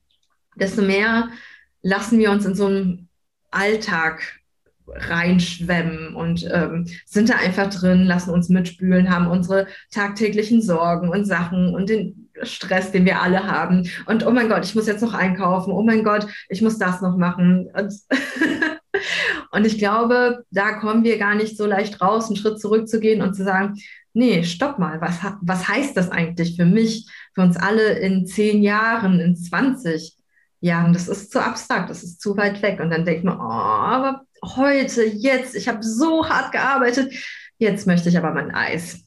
[0.56, 1.30] desto mehr
[1.82, 3.10] lassen wir uns in so einen
[3.52, 4.42] Alltag
[4.88, 11.26] reinschwemmen und ähm, sind da einfach drin, lassen uns mitspülen, haben unsere tagtäglichen Sorgen und
[11.26, 13.90] Sachen und den Stress, den wir alle haben.
[14.06, 15.72] Und oh mein Gott, ich muss jetzt noch einkaufen.
[15.72, 17.70] Oh mein Gott, ich muss das noch machen.
[17.74, 17.94] Und,
[19.52, 23.36] und ich glaube, da kommen wir gar nicht so leicht raus, einen Schritt zurückzugehen und
[23.36, 23.76] zu sagen,
[24.14, 28.62] nee, stopp mal, was, was heißt das eigentlich für mich, für uns alle in zehn
[28.62, 30.18] Jahren, in 20?
[30.62, 30.94] Jahren.
[30.94, 32.80] Das ist zu abstrakt, das ist zu weit weg.
[32.80, 37.14] Und dann denkt man, oh, aber heute, jetzt, ich habe so hart gearbeitet,
[37.58, 39.04] jetzt möchte ich aber mein Eis.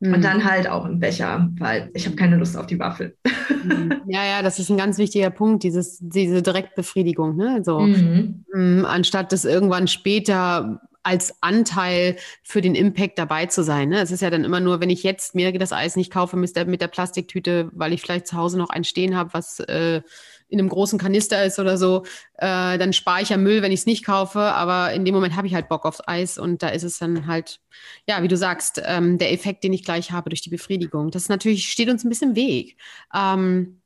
[0.00, 0.14] Mhm.
[0.14, 3.16] Und dann halt auch im Becher, weil ich habe keine Lust auf die Waffel.
[3.64, 3.92] Mhm.
[4.06, 7.36] Ja, ja, das ist ein ganz wichtiger Punkt, dieses, diese Direktbefriedigung.
[7.36, 7.62] Ne?
[7.64, 8.44] So, mhm.
[8.52, 13.88] mh, anstatt das irgendwann später als Anteil für den Impact dabei zu sein.
[13.88, 14.00] Ne?
[14.00, 16.54] Es ist ja dann immer nur, wenn ich jetzt mir das Eis nicht kaufe mit
[16.54, 20.02] der, mit der Plastiktüte, weil ich vielleicht zu Hause noch ein stehen habe, was äh,
[20.48, 22.04] in einem großen Kanister ist oder so,
[22.34, 24.40] äh, dann spare ich ja Müll, wenn ich es nicht kaufe.
[24.40, 27.26] Aber in dem Moment habe ich halt Bock aufs Eis und da ist es dann
[27.26, 27.60] halt,
[28.06, 31.10] ja, wie du sagst, ähm, der Effekt, den ich gleich habe durch die Befriedigung.
[31.10, 32.76] Das natürlich steht uns ein bisschen im Weg.
[33.14, 33.80] Ähm,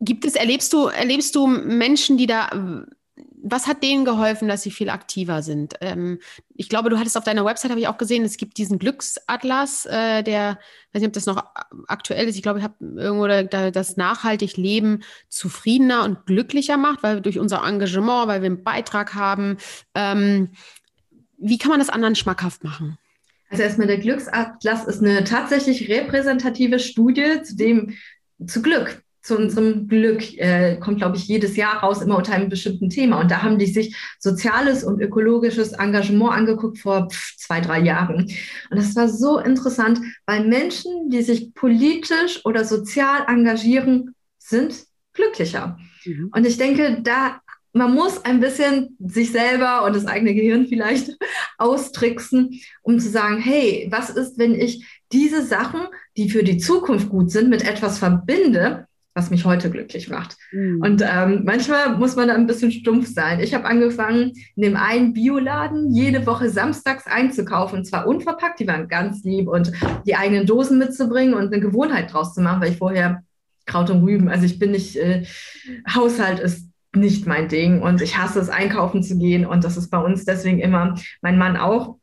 [0.00, 2.50] Gibt es, erlebst du, erlebst du Menschen, die da
[3.16, 5.74] was hat denen geholfen, dass sie viel aktiver sind?
[5.80, 6.18] Ähm,
[6.54, 9.86] ich glaube, du hattest auf deiner Website, habe ich auch gesehen, es gibt diesen Glücksatlas,
[9.86, 11.44] äh, der, ich weiß nicht, ob das noch
[11.88, 17.02] aktuell ist, ich glaube, ich habe irgendwo da, das nachhaltig Leben zufriedener und glücklicher macht,
[17.02, 19.58] weil durch unser Engagement, weil wir einen Beitrag haben.
[19.94, 20.50] Ähm,
[21.36, 22.98] wie kann man das anderen schmackhaft machen?
[23.50, 27.94] Also erstmal der Glücksatlas ist eine tatsächlich repräsentative Studie zu dem,
[28.46, 32.48] zu Glück zu unserem Glück äh, kommt, glaube ich, jedes Jahr raus, immer unter einem
[32.48, 33.20] bestimmten Thema.
[33.20, 38.22] Und da haben die sich soziales und ökologisches Engagement angeguckt vor pff, zwei, drei Jahren.
[38.70, 44.74] Und das war so interessant, weil Menschen, die sich politisch oder sozial engagieren, sind
[45.12, 45.78] glücklicher.
[46.04, 46.30] Mhm.
[46.34, 47.40] Und ich denke, da
[47.74, 51.16] man muss ein bisschen sich selber und das eigene Gehirn vielleicht
[51.58, 55.80] austricksen, um zu sagen, hey, was ist, wenn ich diese Sachen,
[56.16, 60.36] die für die Zukunft gut sind, mit etwas verbinde, was mich heute glücklich macht.
[60.52, 60.80] Mhm.
[60.80, 63.40] Und ähm, manchmal muss man da ein bisschen stumpf sein.
[63.40, 68.66] Ich habe angefangen, in dem einen Bioladen jede Woche samstags einzukaufen, und zwar unverpackt, die
[68.66, 69.72] waren ganz lieb und
[70.06, 73.22] die eigenen Dosen mitzubringen und eine Gewohnheit draus zu machen, weil ich vorher
[73.66, 75.24] Kraut und Rüben, also ich bin nicht, äh,
[75.88, 79.88] Haushalt ist nicht mein Ding und ich hasse es, einkaufen zu gehen und das ist
[79.88, 81.96] bei uns deswegen immer, mein Mann auch,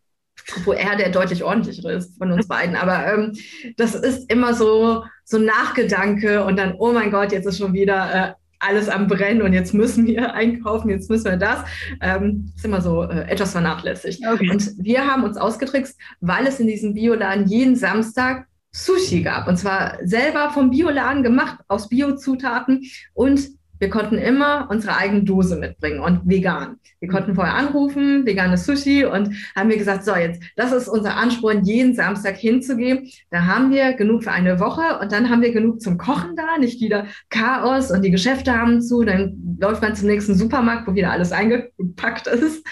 [0.65, 2.75] wo er der deutlich ordentlichere ist von uns beiden.
[2.75, 3.34] Aber ähm,
[3.78, 8.13] das ist immer so, so Nachgedanke und dann, oh mein Gott, jetzt ist schon wieder
[8.13, 11.63] äh, alles am Brennen und jetzt müssen wir einkaufen, jetzt müssen wir das.
[12.02, 14.21] Ähm, ist immer so äh, etwas vernachlässigt.
[14.25, 14.49] Okay.
[14.49, 19.47] Und wir haben uns ausgetrickst, weil es in diesem Bioladen jeden Samstag Sushi gab.
[19.47, 23.49] Und zwar selber vom Bioladen gemacht, aus Biozutaten und
[23.80, 26.78] wir konnten immer unsere eigene Dose mitbringen und vegan.
[27.00, 31.15] Wir konnten vorher anrufen, veganes Sushi und haben wir gesagt, so jetzt, das ist unser
[31.15, 33.10] Ansporn, jeden Samstag hinzugehen.
[33.32, 36.58] Da haben wir genug für eine Woche und dann haben wir genug zum Kochen da,
[36.58, 40.94] nicht wieder Chaos und die Geschäfte haben zu, dann läuft man zum nächsten Supermarkt, wo
[40.94, 42.65] wieder alles eingepackt ist.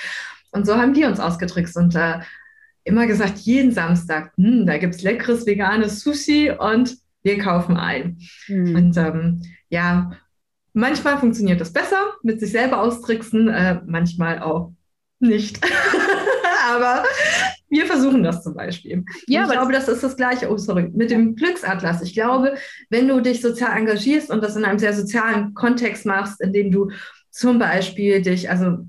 [0.51, 2.19] Und so haben die uns ausgetrickst und äh,
[2.83, 8.17] immer gesagt, jeden Samstag, hm, da gibt's leckeres veganes Sushi und wir kaufen ein.
[8.47, 8.75] Mhm.
[8.75, 10.11] Und ähm, ja,
[10.77, 14.73] Manchmal funktioniert das besser, mit sich selber austricksen, äh, manchmal auch
[15.19, 15.59] nicht.
[16.69, 17.03] aber
[17.67, 19.03] wir versuchen das zum Beispiel.
[19.25, 20.51] Ja, ich glaube, das ist das Gleiche.
[20.51, 22.03] Oh, sorry, mit dem Glücksatlas.
[22.03, 22.53] Ich glaube,
[22.91, 26.91] wenn du dich sozial engagierst und das in einem sehr sozialen Kontext machst, indem du
[27.31, 28.85] zum Beispiel dich, also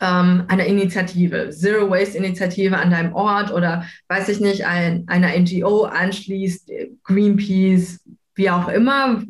[0.00, 5.38] ähm, einer Initiative, Zero Waste Initiative an deinem Ort oder weiß ich nicht, ein, einer
[5.38, 6.68] NGO anschließt,
[7.04, 8.00] Greenpeace,
[8.34, 9.22] wie auch immer,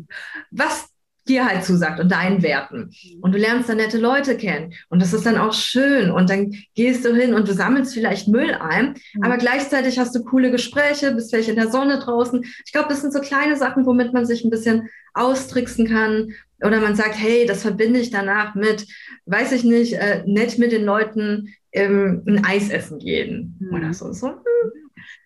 [0.50, 0.91] was
[1.28, 2.90] dir halt zusagt und deinen Werten.
[3.20, 4.74] Und du lernst da nette Leute kennen.
[4.88, 6.10] Und das ist dann auch schön.
[6.10, 9.22] Und dann gehst du hin und du sammelst vielleicht Müll ein, mhm.
[9.22, 12.44] aber gleichzeitig hast du coole Gespräche, bist vielleicht in der Sonne draußen.
[12.64, 16.32] Ich glaube, das sind so kleine Sachen, womit man sich ein bisschen austricksen kann.
[16.64, 18.86] Oder man sagt, hey, das verbinde ich danach mit,
[19.26, 23.56] weiß ich nicht, äh, nett mit den Leuten ähm, ein Eis essen gehen.
[23.60, 23.74] Mhm.
[23.74, 24.12] Oder so.
[24.12, 24.28] so.
[24.28, 24.36] Hm.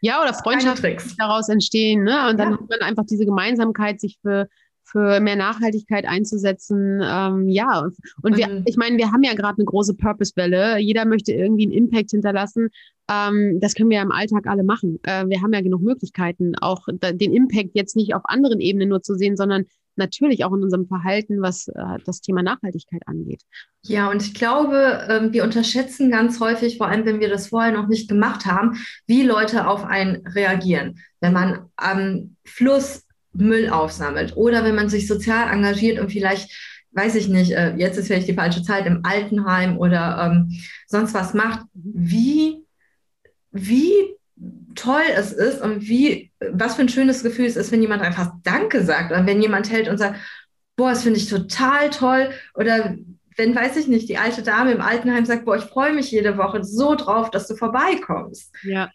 [0.00, 2.04] Ja, oder Freundschaften daraus entstehen.
[2.04, 2.28] Ne?
[2.30, 2.58] Und dann ja.
[2.58, 4.48] hat man einfach diese Gemeinsamkeit, sich für
[4.96, 7.02] für mehr Nachhaltigkeit einzusetzen.
[7.04, 7.86] Ähm, ja,
[8.22, 8.62] und wir, mhm.
[8.64, 10.78] ich meine, wir haben ja gerade eine große Purpose-Welle.
[10.78, 12.70] Jeder möchte irgendwie einen Impact hinterlassen.
[13.10, 14.98] Ähm, das können wir ja im Alltag alle machen.
[15.02, 19.02] Äh, wir haben ja genug Möglichkeiten, auch den Impact jetzt nicht auf anderen Ebenen nur
[19.02, 23.42] zu sehen, sondern natürlich auch in unserem Verhalten, was äh, das Thema Nachhaltigkeit angeht.
[23.84, 27.72] Ja, und ich glaube, ähm, wir unterschätzen ganz häufig, vor allem wenn wir das vorher
[27.72, 31.00] noch nicht gemacht haben, wie Leute auf einen reagieren.
[31.20, 33.05] Wenn man am Fluss
[33.38, 34.36] Müll aufsammelt.
[34.36, 36.50] Oder wenn man sich sozial engagiert und vielleicht,
[36.92, 41.14] weiß ich nicht, äh, jetzt ist vielleicht die falsche Zeit, im Altenheim oder ähm, sonst
[41.14, 42.64] was macht, wie,
[43.52, 44.14] wie
[44.74, 48.32] toll es ist und wie, was für ein schönes Gefühl es ist, wenn jemand einfach
[48.42, 50.20] Danke sagt oder wenn jemand hält und sagt,
[50.76, 52.30] boah, das finde ich total toll.
[52.54, 52.96] Oder
[53.36, 56.36] wenn, weiß ich nicht, die alte Dame im Altenheim sagt, boah, ich freue mich jede
[56.36, 58.54] Woche so drauf, dass du vorbeikommst.
[58.62, 58.90] Ja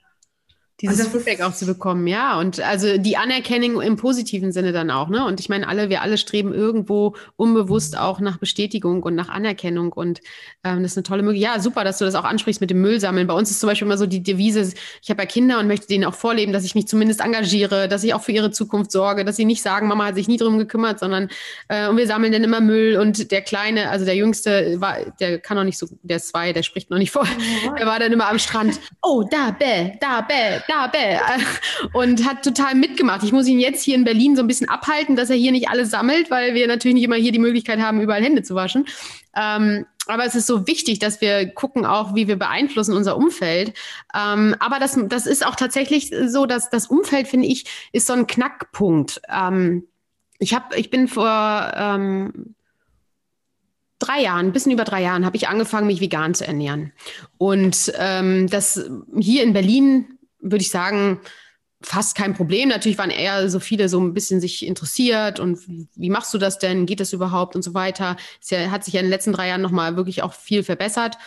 [0.90, 2.40] dieses Feedback auch zu bekommen, ja.
[2.40, 5.26] Und also die Anerkennung im positiven Sinne dann auch, ne?
[5.26, 9.94] Und ich meine, alle, wir alle streben irgendwo unbewusst auch nach Bestätigung und nach Anerkennung.
[9.94, 10.22] Und
[10.64, 11.56] ähm, das ist eine tolle Möglichkeit.
[11.56, 13.28] Ja, super, dass du das auch ansprichst mit dem Müllsammeln.
[13.28, 15.88] Bei uns ist zum Beispiel immer so die Devise, ich habe ja Kinder und möchte
[15.88, 19.26] denen auch vorleben, dass ich mich zumindest engagiere, dass ich auch für ihre Zukunft sorge,
[19.26, 21.30] dass sie nicht sagen, Mama hat sich nie drum gekümmert, sondern
[21.68, 22.98] äh, und wir sammeln dann immer Müll.
[22.98, 26.54] Und der Kleine, also der Jüngste, war, der kann noch nicht so, der ist zwei,
[26.54, 27.28] der spricht noch nicht vor.
[27.68, 27.76] Oh.
[27.78, 28.80] Der war dann immer am Strand.
[29.02, 31.20] Oh, da, bäh, da, bäh, da, bäh.
[31.94, 33.24] Und hat total mitgemacht.
[33.24, 35.70] Ich muss ihn jetzt hier in Berlin so ein bisschen abhalten, dass er hier nicht
[35.70, 38.86] alles sammelt, weil wir natürlich nicht immer hier die Möglichkeit haben, überall Hände zu waschen.
[39.36, 43.74] Ähm, aber es ist so wichtig, dass wir gucken auch, wie wir beeinflussen unser Umfeld.
[44.16, 48.14] Ähm, aber das, das ist auch tatsächlich so, dass das Umfeld, finde ich, ist so
[48.14, 49.22] ein Knackpunkt.
[49.30, 49.88] Ähm,
[50.40, 52.56] Ich, hab, ich bin vor ähm,
[54.00, 56.94] drei Jahren, ein bisschen über drei Jahren, habe ich angefangen, mich vegan zu ernähren.
[57.38, 61.22] Und ähm, das hier in Berlin, würde ich sagen,
[61.82, 62.70] fast kein Problem.
[62.70, 65.60] Natürlich waren eher so viele so ein bisschen sich interessiert und
[65.96, 66.86] wie machst du das denn?
[66.86, 68.18] Geht das überhaupt und so weiter?
[68.42, 71.18] Es hat sich ja in den letzten drei Jahren nochmal wirklich auch viel verbessert.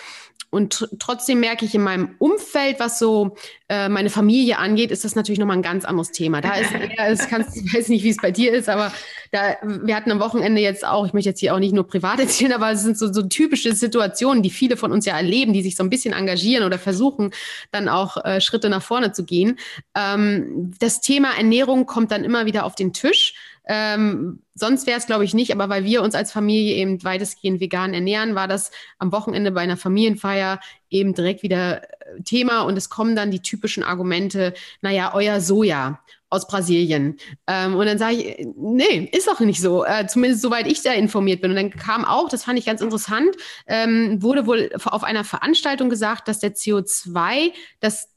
[0.51, 3.35] Und trotzdem merke ich in meinem Umfeld, was so
[3.69, 6.41] äh, meine Familie angeht, ist das natürlich nochmal ein ganz anderes Thema.
[6.41, 8.93] Da ist eher, es kannst, ich weiß nicht, wie es bei dir ist, aber
[9.35, 12.21] da, wir hatten am Wochenende jetzt auch, ich möchte jetzt hier auch nicht nur privat
[12.21, 15.63] erzählen, aber es sind so, so typische Situationen, die viele von uns ja erleben, die
[15.63, 17.33] sich so ein bisschen engagieren oder versuchen,
[17.73, 19.59] dann auch äh, Schritte nach vorne zu gehen.
[19.97, 23.35] Ähm, das Thema Ernährung kommt dann immer wieder auf den Tisch.
[23.67, 27.61] Ähm, sonst wäre es, glaube ich, nicht, aber weil wir uns als Familie eben weitestgehend
[27.61, 32.77] vegan ernähren, war das am Wochenende bei einer Familienfeier eben direkt wieder äh, Thema und
[32.77, 36.01] es kommen dann die typischen Argumente, naja, euer Soja
[36.35, 37.17] aus Brasilien.
[37.47, 40.93] Ähm, und dann sage ich, nee, ist doch nicht so, äh, zumindest soweit ich da
[40.93, 41.51] informiert bin.
[41.51, 45.89] Und dann kam auch, das fand ich ganz interessant, ähm, wurde wohl auf einer Veranstaltung
[45.89, 48.09] gesagt, dass der CO2, das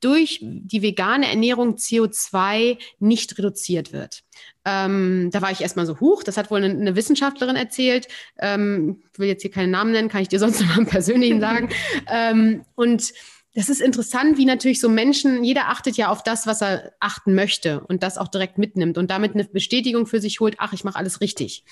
[0.00, 4.22] durch die vegane Ernährung CO2 nicht reduziert wird.
[4.64, 6.22] Ähm, da war ich erstmal so hoch.
[6.22, 8.08] Das hat wohl eine, eine Wissenschaftlerin erzählt.
[8.38, 10.86] Ähm, ich will jetzt hier keinen Namen nennen, kann ich dir sonst noch mal einen
[10.86, 11.70] persönlichen sagen.
[12.10, 13.12] ähm, und
[13.54, 17.34] das ist interessant, wie natürlich so Menschen, jeder achtet ja auf das, was er achten
[17.34, 20.84] möchte und das auch direkt mitnimmt und damit eine Bestätigung für sich holt, ach, ich
[20.84, 21.64] mache alles richtig.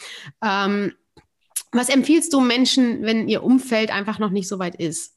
[0.45, 0.93] Ähm,
[1.73, 5.16] was empfiehlst du Menschen, wenn ihr Umfeld einfach noch nicht so weit ist?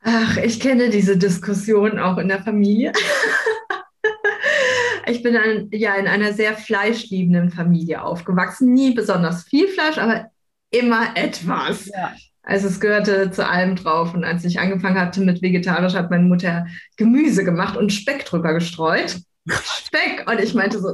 [0.00, 2.92] Ach, ich kenne diese Diskussion auch in der Familie.
[5.06, 8.72] ich bin ein, ja in einer sehr fleischliebenden Familie aufgewachsen.
[8.72, 10.32] Nie besonders viel Fleisch, aber
[10.70, 11.86] immer etwas.
[11.86, 12.12] Ja.
[12.42, 14.14] Also es gehörte zu allem drauf.
[14.14, 18.52] Und als ich angefangen hatte mit vegetarisch, hat meine Mutter Gemüse gemacht und Speck drüber
[18.54, 19.20] gestreut.
[19.48, 20.24] Speck.
[20.28, 20.88] Und ich meinte so,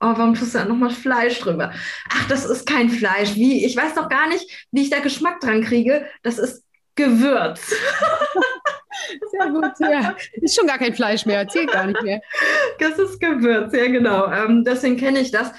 [0.00, 1.72] oh, warum tust du da nochmal Fleisch drüber?
[2.10, 3.34] Ach, das ist kein Fleisch.
[3.34, 3.64] Wie?
[3.64, 6.06] Ich weiß doch gar nicht, wie ich da Geschmack dran kriege.
[6.22, 7.74] Das ist Gewürz.
[9.30, 10.16] Sehr gut, ja.
[10.32, 12.20] Ist schon gar kein Fleisch mehr, zählt gar nicht mehr.
[12.80, 14.30] Das ist Gewürz, ja genau.
[14.30, 15.52] Ähm, deswegen kenne ich das.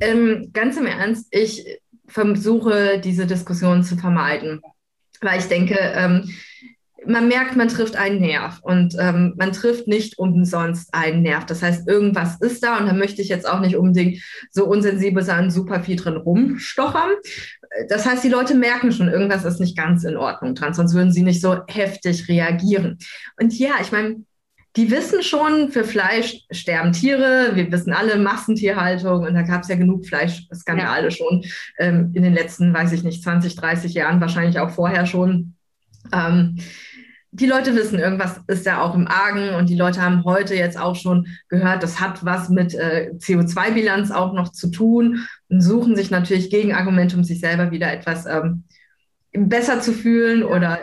[0.00, 4.62] Ähm, ganz im Ernst, ich versuche diese Diskussion zu vermeiden,
[5.24, 6.30] weil ich denke, ähm,
[7.06, 11.46] man merkt, man trifft einen Nerv und ähm, man trifft nicht umsonst einen Nerv.
[11.46, 15.22] Das heißt, irgendwas ist da und da möchte ich jetzt auch nicht unbedingt so unsensibel
[15.22, 17.10] sein, super viel drin rumstochern.
[17.88, 21.12] Das heißt, die Leute merken schon, irgendwas ist nicht ganz in Ordnung dran, sonst würden
[21.12, 22.98] sie nicht so heftig reagieren.
[23.38, 24.24] Und ja, ich meine,
[24.76, 27.52] die wissen schon, für Fleisch sterben Tiere.
[27.54, 31.10] Wir wissen alle Massentierhaltung und da gab es ja genug Fleischskandale ja.
[31.10, 31.44] schon
[31.78, 35.54] ähm, in den letzten, weiß ich nicht, 20, 30 Jahren, wahrscheinlich auch vorher schon.
[36.12, 36.56] Ähm,
[37.30, 40.78] die Leute wissen, irgendwas ist da auch im Argen und die Leute haben heute jetzt
[40.78, 45.96] auch schon gehört, das hat was mit äh, CO2-Bilanz auch noch zu tun und suchen
[45.96, 48.64] sich natürlich Gegenargumente, um sich selber wieder etwas ähm,
[49.32, 50.78] besser zu fühlen oder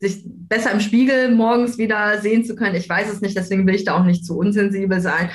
[0.00, 2.76] sich besser im Spiegel morgens wieder sehen zu können.
[2.76, 5.30] Ich weiß es nicht, deswegen will ich da auch nicht zu unsensibel sein.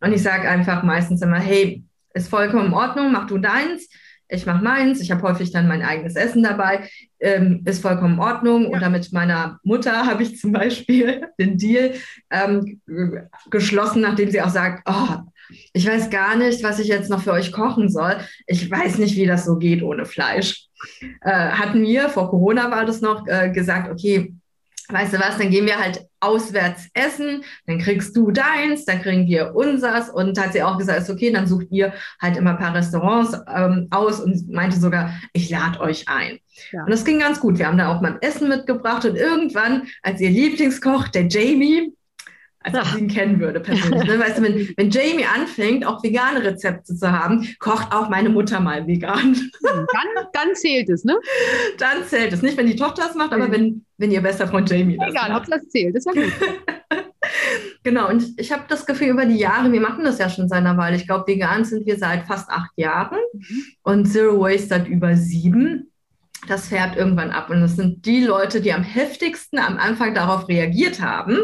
[0.00, 1.82] Und ich sage einfach meistens immer, hey,
[2.14, 3.88] ist vollkommen in Ordnung, mach du deins
[4.28, 6.88] ich mache meins, ich habe häufig dann mein eigenes Essen dabei,
[7.20, 8.64] ähm, ist vollkommen in Ordnung.
[8.64, 8.68] Ja.
[8.70, 11.94] Oder mit meiner Mutter habe ich zum Beispiel den Deal
[12.30, 12.80] ähm,
[13.50, 15.16] geschlossen, nachdem sie auch sagt, oh,
[15.72, 18.16] ich weiß gar nicht, was ich jetzt noch für euch kochen soll.
[18.46, 20.65] Ich weiß nicht, wie das so geht ohne Fleisch.
[21.22, 24.34] Äh, hatten wir, vor Corona war das noch, äh, gesagt, okay,
[24.88, 29.26] weißt du was, dann gehen wir halt auswärts essen, dann kriegst du deins, dann kriegen
[29.26, 32.58] wir unsers und hat sie auch gesagt, ist okay, dann sucht ihr halt immer ein
[32.58, 36.38] paar Restaurants ähm, aus und meinte sogar, ich lade euch ein.
[36.72, 36.84] Ja.
[36.84, 37.58] Und das ging ganz gut.
[37.58, 41.92] Wir haben da auch mal Essen mitgebracht und irgendwann, als ihr Lieblingskoch, der Jamie,
[42.74, 44.04] als ich ihn kennen würde persönlich.
[44.04, 44.18] Ne?
[44.18, 48.60] Weißt du, wenn, wenn Jamie anfängt, auch vegane Rezepte zu haben, kocht auch meine Mutter
[48.60, 49.34] mal vegan.
[49.34, 51.16] Hm, dann, dann zählt es, ne?
[51.78, 52.42] Dann zählt es.
[52.42, 55.30] Nicht, wenn die Tochter es macht, aber wenn, wenn ihr bester Freund Jamie das Egal,
[55.30, 55.42] macht.
[55.42, 56.32] ob das zählt, ist ja gut.
[57.82, 60.58] genau, und ich habe das Gefühl, über die Jahre, wir machen das ja schon seit
[60.58, 60.96] einer Weile.
[60.96, 63.62] Ich glaube, vegan sind wir seit fast acht Jahren mhm.
[63.82, 65.92] und Zero Waste seit über sieben
[66.46, 67.50] das färbt irgendwann ab.
[67.50, 71.38] Und das sind die Leute, die am heftigsten am Anfang darauf reagiert haben.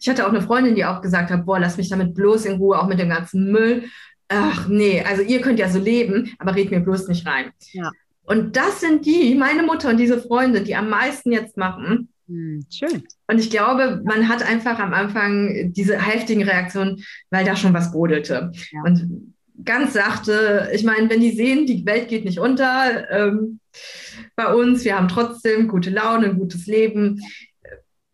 [0.00, 2.56] Ich hatte auch eine Freundin, die auch gesagt hat, boah, lass mich damit bloß in
[2.56, 3.84] Ruhe, auch mit dem ganzen Müll.
[4.28, 7.50] Ach nee, also ihr könnt ja so leben, aber red mir bloß nicht rein.
[7.72, 7.90] Ja.
[8.22, 12.10] Und das sind die, meine Mutter und diese Freunde, die am meisten jetzt machen.
[12.28, 13.02] Hm, schön.
[13.26, 17.90] Und ich glaube, man hat einfach am Anfang diese heftigen Reaktionen, weil da schon was
[17.90, 18.52] brodelte.
[18.70, 18.82] Ja.
[18.84, 23.58] Und ganz sachte, ich meine, wenn die sehen, die Welt geht nicht unter, ähm,
[24.36, 24.84] bei uns.
[24.84, 27.20] Wir haben trotzdem gute Laune, ein gutes Leben.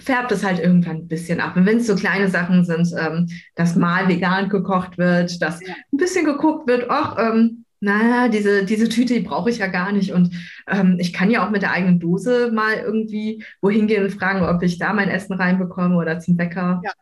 [0.00, 1.56] färbt es halt irgendwann ein bisschen ab.
[1.56, 5.74] Und wenn es so kleine Sachen sind, ähm, dass mal vegan gekocht wird, dass ein
[5.92, 10.12] bisschen geguckt wird, ach, ähm, naja, diese, diese Tüte, die brauche ich ja gar nicht.
[10.12, 10.32] Und
[10.68, 14.42] ähm, ich kann ja auch mit der eigenen Dose mal irgendwie wohin gehen und fragen,
[14.42, 16.80] ob ich da mein Essen reinbekomme oder zum Bäcker.
[16.84, 16.92] Ja.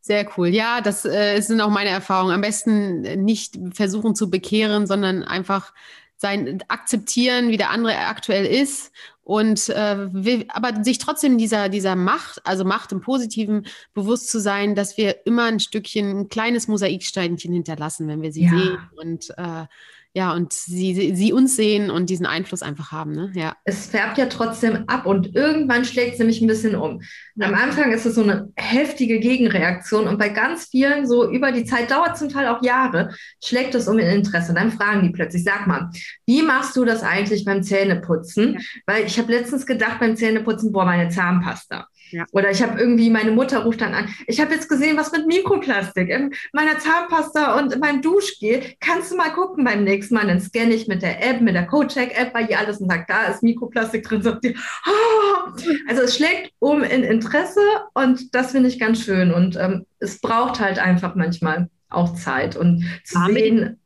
[0.00, 0.48] Sehr cool.
[0.48, 2.34] Ja, das äh, sind auch meine Erfahrungen.
[2.34, 5.74] Am besten nicht versuchen zu bekehren, sondern einfach
[6.18, 11.96] sein akzeptieren, wie der andere aktuell ist und äh, will, aber sich trotzdem dieser dieser
[11.96, 16.66] Macht, also Macht im Positiven bewusst zu sein, dass wir immer ein Stückchen, ein kleines
[16.66, 18.50] Mosaiksteinchen hinterlassen, wenn wir sie ja.
[18.50, 19.66] sehen und äh,
[20.14, 23.12] ja, und sie, sie uns sehen und diesen Einfluss einfach haben.
[23.12, 23.30] Ne?
[23.34, 23.56] Ja.
[23.64, 27.02] Es färbt ja trotzdem ab und irgendwann schlägt es nämlich ein bisschen um.
[27.38, 31.64] Am Anfang ist es so eine heftige Gegenreaktion und bei ganz vielen, so über die
[31.64, 34.50] Zeit, dauert zum Teil auch Jahre, schlägt es um in Interesse.
[34.50, 35.90] Und dann fragen die plötzlich, sag mal,
[36.26, 38.54] wie machst du das eigentlich beim Zähneputzen?
[38.54, 38.60] Ja.
[38.86, 41.86] Weil ich habe letztens gedacht beim Zähneputzen, boah, meine Zahnpasta.
[42.10, 42.26] Ja.
[42.32, 45.26] Oder ich habe irgendwie, meine Mutter ruft dann an, ich habe jetzt gesehen, was mit
[45.26, 48.62] Mikroplastik in meiner Zahnpasta und in meinem Duschgel.
[48.80, 50.26] Kannst du mal gucken beim nächsten Mal?
[50.26, 53.24] Dann scanne ich mit der App, mit der CodeCheck-App bei ihr alles und sage, da
[53.24, 54.22] ist Mikroplastik drin.
[54.22, 55.50] Sagt die, oh!
[55.88, 57.60] Also es schlägt um in Interesse
[57.94, 59.32] und das finde ich ganz schön.
[59.32, 63.78] Und ähm, es braucht halt einfach manchmal auch Zeit und zu sehen,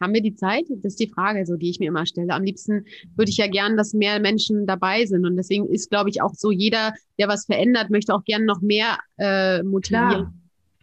[0.00, 0.64] haben wir die Zeit?
[0.68, 2.32] Das ist die Frage, so, die ich mir immer stelle.
[2.32, 2.84] Am liebsten
[3.16, 5.26] würde ich ja gern, dass mehr Menschen dabei sind.
[5.26, 8.60] Und deswegen ist, glaube ich, auch so jeder, der was verändert, möchte auch gern noch
[8.60, 10.08] mehr äh, motivieren.
[10.08, 10.32] Klar.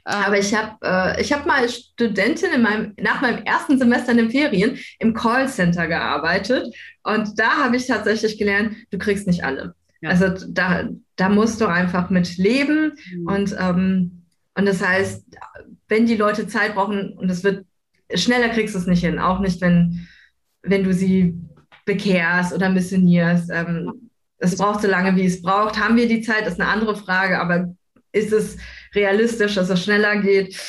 [0.07, 4.11] Aber ich habe äh, ich hab mal als Studentin in meinem, nach meinem ersten Semester
[4.11, 6.75] in den Ferien im Callcenter gearbeitet.
[7.03, 9.73] Und da habe ich tatsächlich gelernt, du kriegst nicht alle.
[10.01, 10.11] Ja.
[10.11, 12.93] Also da, da musst du einfach mit leben.
[13.15, 13.27] Mhm.
[13.27, 14.21] Und, ähm,
[14.55, 15.25] und das heißt,
[15.87, 17.65] wenn die Leute Zeit brauchen, und es wird
[18.13, 20.07] schneller kriegst du es nicht hin, auch nicht, wenn,
[20.61, 21.39] wenn du sie
[21.85, 23.49] bekehrst oder missionierst.
[23.51, 25.79] Ähm, es braucht so lange, wie es braucht.
[25.79, 27.75] Haben wir die Zeit, ist eine andere Frage, aber
[28.11, 28.57] ist es
[28.93, 30.59] realistisch, dass es schneller geht?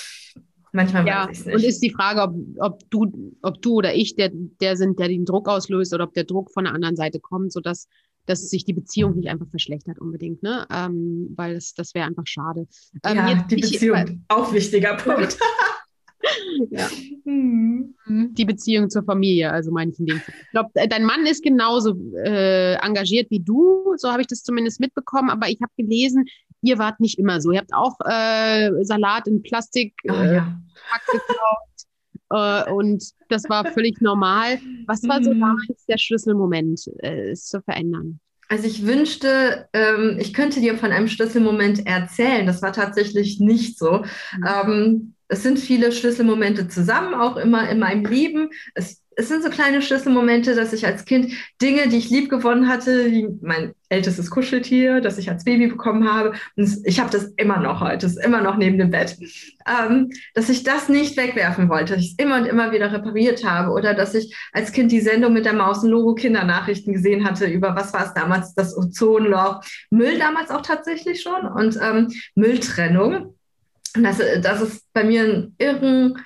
[0.73, 1.55] Manchmal ja, weiß ich es nicht.
[1.55, 5.09] Und ist die Frage, ob, ob, du, ob du oder ich der, der sind, der
[5.09, 7.89] den Druck auslöst oder ob der Druck von der anderen Seite kommt, sodass
[8.27, 10.67] dass sich die Beziehung nicht einfach verschlechtert unbedingt, ne?
[10.71, 12.67] Ähm, weil das, das wäre einfach schade.
[13.05, 15.39] Ähm, ja, die Beziehung, ich, auch wichtiger Punkt.
[16.71, 16.89] ja.
[17.25, 17.95] Mhm.
[18.07, 20.35] Die Beziehung zur Familie, also meine ich in dem Fall.
[20.43, 24.43] Ich glaube, äh, dein Mann ist genauso äh, engagiert wie du, so habe ich das
[24.43, 26.27] zumindest mitbekommen, aber ich habe gelesen,
[26.63, 27.53] ihr wart nicht immer so.
[27.53, 30.59] Ihr habt auch äh, Salat in Plastik oh, ja.
[31.13, 31.77] gekauft.
[32.31, 34.59] Äh, und das war völlig normal.
[34.87, 35.41] Was war so mhm.
[35.41, 38.21] damals der Schlüsselmoment, äh, es zu verändern?
[38.49, 42.47] Also ich wünschte, ähm, ich könnte dir von einem Schlüsselmoment erzählen.
[42.47, 44.05] Das war tatsächlich nicht so.
[44.37, 44.45] Mhm.
[44.47, 48.51] Ähm, es sind viele Schlüsselmomente zusammen, auch immer in meinem Leben.
[48.75, 52.69] Es, es sind so kleine Schlüsselmomente, dass ich als Kind Dinge, die ich lieb gewonnen
[52.69, 57.33] hatte, wie mein ältestes Kuscheltier, das ich als Baby bekommen habe, und ich habe das
[57.37, 59.17] immer noch heute, ist immer noch neben dem Bett,
[59.67, 63.45] ähm, dass ich das nicht wegwerfen wollte, dass ich es immer und immer wieder repariert
[63.45, 67.25] habe oder dass ich als Kind die Sendung mit der Maus und Logo Kindernachrichten gesehen
[67.25, 72.09] hatte über was war es damals, das Ozonloch, Müll damals auch tatsächlich schon und ähm,
[72.35, 73.36] Mülltrennung
[74.03, 76.17] das, das ist bei mir ein irren,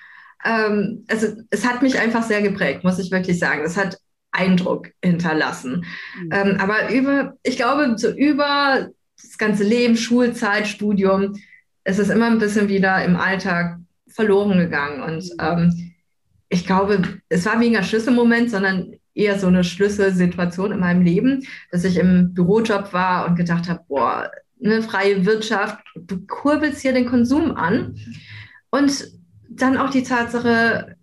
[0.44, 3.62] ähm, also es hat mich einfach sehr geprägt, muss ich wirklich sagen.
[3.64, 3.98] Es hat
[4.32, 5.84] Eindruck hinterlassen.
[6.22, 6.30] Mhm.
[6.32, 8.88] Ähm, aber über, ich glaube, so über
[9.20, 11.34] das ganze Leben, Schulzeit, Studium,
[11.84, 13.78] ist es immer ein bisschen wieder im Alltag
[14.08, 15.02] verloren gegangen.
[15.02, 15.36] Und mhm.
[15.40, 15.92] ähm,
[16.48, 21.84] ich glaube, es war weniger Schlüsselmoment, sondern eher so eine Schlüsselsituation in meinem Leben, dass
[21.84, 24.30] ich im Bürojob war und gedacht habe, boah,
[24.62, 27.96] eine freie Wirtschaft, du kurbelst hier den Konsum an.
[28.70, 29.10] Und
[29.48, 30.96] dann auch die Tatsache,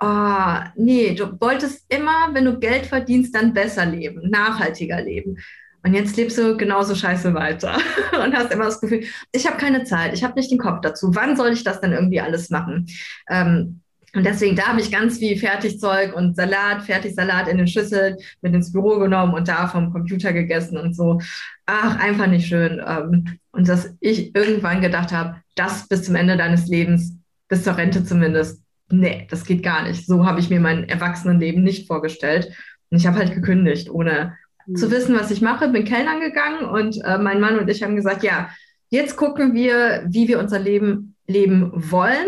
[0.00, 5.36] oh, nee, du wolltest immer, wenn du Geld verdienst, dann besser leben, nachhaltiger leben.
[5.84, 7.76] Und jetzt lebst du genauso scheiße weiter
[8.24, 11.14] und hast immer das Gefühl, ich habe keine Zeit, ich habe nicht den Kopf dazu.
[11.14, 12.86] Wann soll ich das denn irgendwie alles machen?
[13.28, 13.81] Ähm,
[14.14, 18.54] und deswegen, da habe ich ganz viel Fertigzeug und Salat, Fertigsalat in den Schüsseln mit
[18.54, 21.18] ins Büro genommen und da vom Computer gegessen und so.
[21.64, 22.82] Ach, einfach nicht schön.
[22.86, 27.16] Ähm, und dass ich irgendwann gedacht habe, das bis zum Ende deines Lebens,
[27.48, 30.06] bis zur Rente zumindest, nee, das geht gar nicht.
[30.06, 32.52] So habe ich mir mein Erwachsenenleben nicht vorgestellt.
[32.90, 34.76] Und ich habe halt gekündigt, ohne mhm.
[34.76, 37.96] zu wissen, was ich mache, bin Kellnern gegangen und äh, mein Mann und ich haben
[37.96, 38.50] gesagt, ja,
[38.90, 42.26] jetzt gucken wir, wie wir unser Leben leben wollen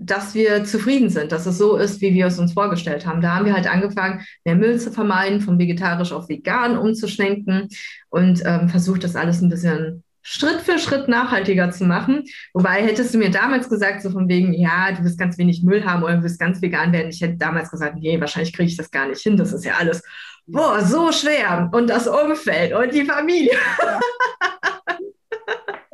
[0.00, 3.20] dass wir zufrieden sind, dass es so ist, wie wir es uns vorgestellt haben.
[3.20, 7.68] Da haben wir halt angefangen, mehr Müll zu vermeiden, von vegetarisch auf vegan umzuschwenken
[8.10, 12.24] und ähm, versucht, das alles ein bisschen Schritt für Schritt nachhaltiger zu machen.
[12.52, 15.84] Wobei hättest du mir damals gesagt, so von wegen, ja, du wirst ganz wenig Müll
[15.84, 18.76] haben oder du wirst ganz vegan werden, ich hätte damals gesagt, nee, wahrscheinlich kriege ich
[18.76, 20.02] das gar nicht hin, das ist ja alles,
[20.46, 23.52] boah, so schwer und das Umfeld und die Familie.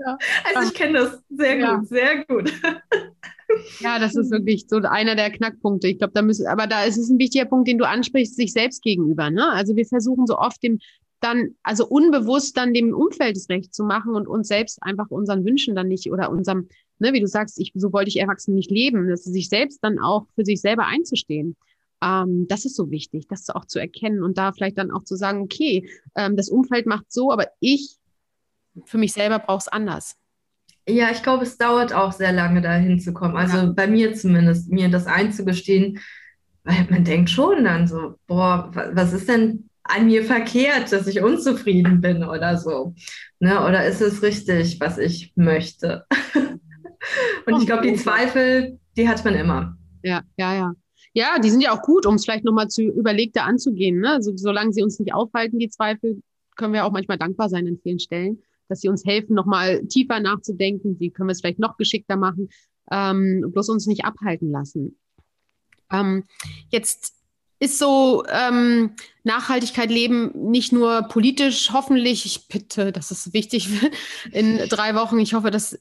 [0.06, 0.18] Ja.
[0.44, 1.76] Also ich kenne das sehr ja.
[1.76, 2.52] gut, sehr gut.
[3.80, 5.88] Ja, das ist wirklich so einer der Knackpunkte.
[5.88, 8.52] Ich glaube, da müssen, aber da ist es ein wichtiger Punkt, den du ansprichst, sich
[8.52, 9.30] selbst gegenüber.
[9.30, 9.50] Ne?
[9.50, 10.78] Also wir versuchen so oft dem
[11.20, 15.44] dann, also unbewusst dann dem Umfeld das Recht zu machen und uns selbst einfach unseren
[15.44, 18.70] Wünschen dann nicht oder unserem, ne, wie du sagst, ich, so wollte ich Erwachsene nicht
[18.70, 21.56] leben, dass sie sich selbst dann auch für sich selber einzustehen.
[22.02, 25.16] Ähm, das ist so wichtig, das auch zu erkennen und da vielleicht dann auch zu
[25.16, 27.96] sagen, okay, ähm, das Umfeld macht so, aber ich
[28.84, 30.16] für mich selber brauche es anders.
[30.88, 33.36] Ja, ich glaube, es dauert auch sehr lange, da hinzukommen.
[33.36, 33.72] Also ja.
[33.74, 35.98] bei mir zumindest, mir das einzugestehen,
[36.64, 41.22] weil man denkt schon dann so, boah, was ist denn an mir verkehrt, dass ich
[41.22, 42.94] unzufrieden bin oder so?
[43.38, 43.64] Ne?
[43.64, 46.04] Oder ist es richtig, was ich möchte?
[47.46, 49.76] Und ich glaube, die Zweifel, die hat man immer.
[50.02, 50.72] Ja, ja, ja.
[51.16, 54.00] Ja, die sind ja auch gut, um es vielleicht nochmal zu überlegter anzugehen.
[54.00, 54.10] Ne?
[54.10, 56.20] Also, solange sie uns nicht aufhalten, die Zweifel,
[56.56, 60.20] können wir auch manchmal dankbar sein in vielen Stellen dass sie uns helfen, nochmal tiefer
[60.20, 62.48] nachzudenken, wie können wir es vielleicht noch geschickter machen,
[62.90, 64.98] ähm, bloß uns nicht abhalten lassen.
[65.90, 66.24] Ähm,
[66.68, 67.14] jetzt
[67.60, 73.68] ist so ähm, Nachhaltigkeit leben nicht nur politisch, hoffentlich, ich bitte, das ist wichtig
[74.32, 75.18] in drei Wochen.
[75.18, 75.78] Ich hoffe, dass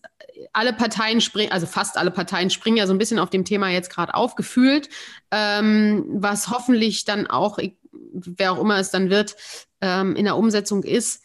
[0.54, 3.70] alle Parteien springen, also fast alle Parteien springen ja so ein bisschen auf dem Thema
[3.70, 4.90] jetzt gerade aufgefühlt,
[5.32, 7.58] ähm, was hoffentlich dann auch,
[7.92, 9.36] wer auch immer es dann wird,
[9.82, 11.24] ähm, in der Umsetzung ist.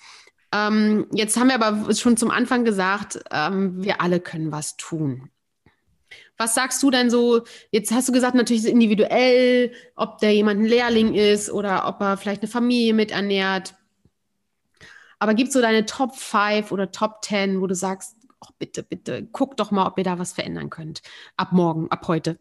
[0.52, 5.30] Ähm, jetzt haben wir aber schon zum Anfang gesagt, ähm, wir alle können was tun.
[6.38, 7.42] Was sagst du denn so?
[7.72, 12.00] Jetzt hast du gesagt, natürlich ist individuell, ob der jemand ein Lehrling ist oder ob
[12.00, 13.74] er vielleicht eine Familie miternährt.
[15.18, 18.84] Aber gibt es so deine Top 5 oder Top 10, wo du sagst, oh, bitte,
[18.84, 21.02] bitte, guck doch mal, ob ihr da was verändern könnt.
[21.36, 22.38] Ab morgen, ab heute.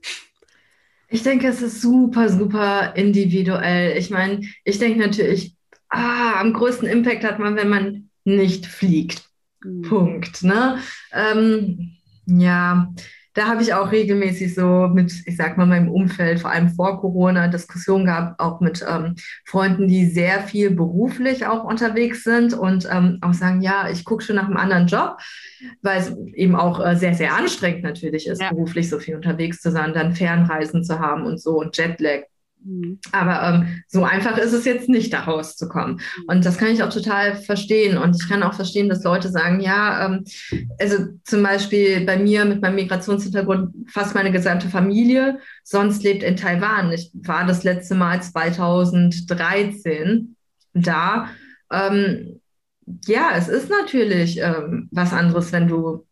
[1.10, 3.98] Ich denke, es ist super, super individuell.
[3.98, 5.57] Ich meine, ich denke natürlich,
[5.90, 9.24] ah, am größten Impact hat man, wenn man nicht fliegt.
[9.64, 9.82] Mhm.
[9.84, 10.44] Punkt.
[10.44, 10.80] Ne?
[11.14, 12.94] Ähm, ja,
[13.38, 17.00] da habe ich auch regelmäßig so mit, ich sag mal, meinem Umfeld, vor allem vor
[17.00, 19.14] Corona, Diskussionen gehabt, auch mit ähm,
[19.46, 24.24] Freunden, die sehr viel beruflich auch unterwegs sind und ähm, auch sagen, ja, ich gucke
[24.24, 25.18] schon nach einem anderen Job,
[25.84, 28.50] weil es eben auch äh, sehr, sehr anstrengend natürlich ist, ja.
[28.50, 32.24] beruflich so viel unterwegs zu sein, dann Fernreisen zu haben und so und Jetlag.
[33.12, 35.96] Aber ähm, so einfach ist es jetzt nicht, da rauszukommen.
[35.96, 36.24] Mhm.
[36.28, 37.98] Und das kann ich auch total verstehen.
[37.98, 40.26] Und ich kann auch verstehen, dass Leute sagen, ja, ähm,
[40.80, 46.36] also zum Beispiel bei mir mit meinem Migrationshintergrund fast meine gesamte Familie sonst lebt in
[46.36, 46.92] Taiwan.
[46.92, 50.36] Ich war das letzte Mal 2013
[50.74, 51.30] da.
[51.72, 52.42] Ähm,
[53.06, 56.06] ja, es ist natürlich ähm, was anderes, wenn du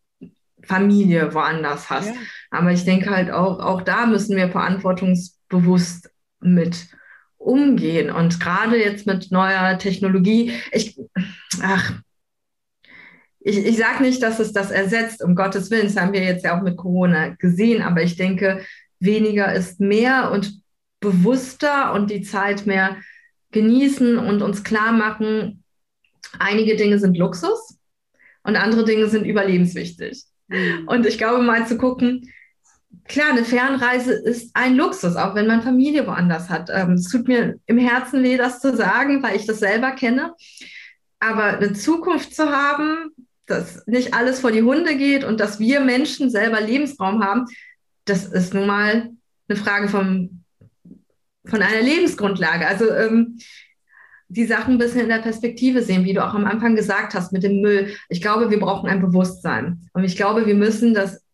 [0.64, 2.08] Familie woanders hast.
[2.08, 2.16] Ja.
[2.52, 6.10] Aber ich denke halt auch, auch da müssen wir verantwortungsbewusst
[6.46, 6.88] mit
[7.38, 8.10] umgehen.
[8.10, 11.00] Und gerade jetzt mit neuer Technologie, ich,
[11.62, 11.94] ach,
[13.40, 16.44] ich, ich sage nicht, dass es das ersetzt, um Gottes Willen, das haben wir jetzt
[16.44, 18.66] ja auch mit Corona gesehen, aber ich denke,
[19.00, 20.62] weniger ist mehr und
[21.00, 22.98] bewusster und die Zeit mehr
[23.52, 25.64] genießen und uns klar machen,
[26.40, 27.78] einige Dinge sind Luxus
[28.44, 30.24] und andere Dinge sind überlebenswichtig.
[30.48, 30.88] Mhm.
[30.88, 32.32] Und ich glaube, mal zu gucken,
[33.08, 36.70] klar, eine Fernreise ist ein Luxus, auch wenn man Familie woanders hat.
[36.74, 40.34] Ähm, es tut mir im Herzen weh, das zu sagen, weil ich das selber kenne.
[41.20, 43.12] Aber eine Zukunft zu haben,
[43.46, 47.46] dass nicht alles vor die Hunde geht und dass wir Menschen selber Lebensraum haben,
[48.06, 49.10] das ist nun mal
[49.48, 50.44] eine Frage vom,
[51.46, 52.68] von einer Lebensgrundlage.
[52.68, 53.40] Also ähm,
[54.28, 57.32] die Sachen ein bisschen in der Perspektive sehen, wie du auch am Anfang gesagt hast
[57.32, 57.96] mit dem Müll.
[58.10, 59.88] Ich glaube, wir brauchen ein Bewusstsein.
[59.94, 61.25] Und ich glaube, wir müssen das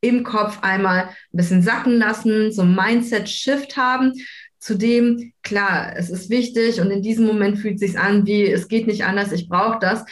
[0.00, 4.12] im Kopf einmal ein bisschen sacken lassen, so ein Mindset-Shift haben.
[4.58, 8.68] Zudem, klar, es ist wichtig und in diesem Moment fühlt es sich an, wie es
[8.68, 10.04] geht nicht anders, ich brauche das.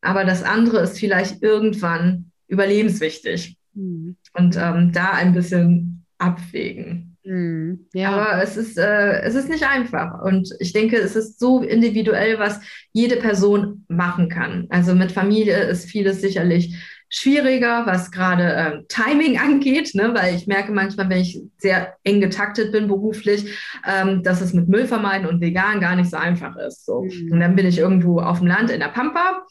[0.00, 3.56] Aber das andere ist vielleicht irgendwann überlebenswichtig.
[3.74, 4.16] Mhm.
[4.34, 7.16] Und ähm, da ein bisschen abwägen.
[7.24, 8.10] Mhm, ja.
[8.12, 10.22] Aber es ist, äh, es ist nicht einfach.
[10.22, 12.60] Und ich denke, es ist so individuell, was
[12.92, 14.66] jede Person machen kann.
[14.70, 16.76] Also mit Familie ist vieles sicherlich
[17.08, 20.12] schwieriger, was gerade äh, Timing angeht, ne?
[20.14, 24.68] weil ich merke manchmal, wenn ich sehr eng getaktet bin beruflich, ähm, dass es mit
[24.68, 26.84] Müll vermeiden und vegan gar nicht so einfach ist.
[26.84, 27.02] So.
[27.02, 27.32] Mhm.
[27.32, 29.46] Und dann bin ich irgendwo auf dem Land in der Pampa.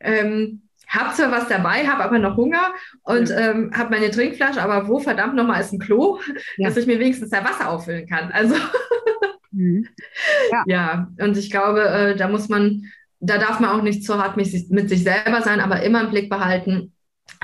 [0.00, 3.50] Ähm, hab zwar was dabei, habe aber noch Hunger und ja.
[3.50, 6.18] ähm, habe meine Trinkflasche, aber wo verdammt nochmal ist ein Klo,
[6.56, 6.68] ja.
[6.68, 8.32] dass ich mir wenigstens da Wasser auffüllen kann.
[8.32, 8.54] Also
[9.50, 9.86] mhm.
[10.50, 10.62] ja.
[10.66, 11.08] ja.
[11.20, 12.84] und ich glaube, äh, da muss man,
[13.20, 16.00] da darf man auch nicht zu hart mit sich, mit sich selber sein, aber immer
[16.00, 16.94] im Blick behalten,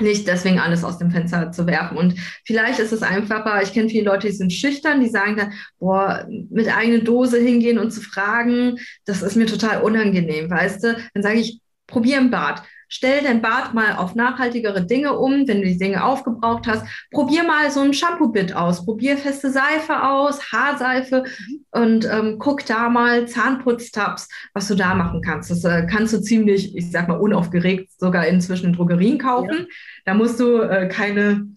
[0.00, 1.96] nicht deswegen alles aus dem Fenster zu werfen.
[1.96, 2.14] Und
[2.44, 6.26] vielleicht ist es einfacher, ich kenne viele Leute, die sind schüchtern, die sagen dann, boah,
[6.50, 10.96] mit eigener Dose hingehen und zu fragen, das ist mir total unangenehm, weißt du?
[11.14, 12.62] Dann sage ich, probier im Bad.
[12.88, 16.86] Stell dein Bad mal auf nachhaltigere Dinge um, wenn du die Dinge aufgebraucht hast.
[17.10, 18.84] Probier mal so ein Shampoo-Bit aus.
[18.84, 21.64] Probier feste Seife aus, Haarseife mhm.
[21.72, 25.50] und ähm, guck da mal Zahnputztabs, was du da machen kannst.
[25.50, 29.58] Das äh, kannst du ziemlich, ich sag mal, unaufgeregt sogar inzwischen in Drogerien kaufen.
[29.58, 29.66] Ja.
[30.04, 31.48] Da musst du äh, keine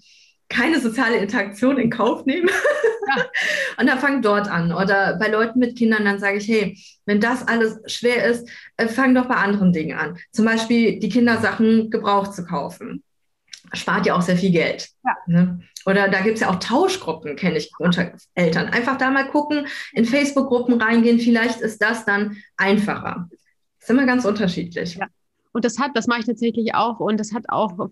[0.49, 2.49] keine soziale Interaktion in Kauf nehmen.
[3.07, 3.25] Ja.
[3.77, 4.71] und dann fang dort an.
[4.71, 8.87] Oder bei Leuten mit Kindern, dann sage ich, hey, wenn das alles schwer ist, äh,
[8.87, 10.17] fang doch bei anderen Dingen an.
[10.31, 13.03] Zum Beispiel die Kindersachen gebraucht zu kaufen.
[13.73, 14.89] Spart ja auch sehr viel Geld.
[15.03, 15.15] Ja.
[15.27, 15.59] Ne?
[15.85, 18.67] Oder da gibt es ja auch Tauschgruppen, kenne ich unter Eltern.
[18.67, 23.29] Einfach da mal gucken, in Facebook-Gruppen reingehen, vielleicht ist das dann einfacher.
[23.29, 24.95] Das ist immer ganz unterschiedlich.
[24.95, 25.07] Ja.
[25.57, 26.99] Und das hat, das mache ich tatsächlich auch.
[26.99, 27.89] Und das hat auch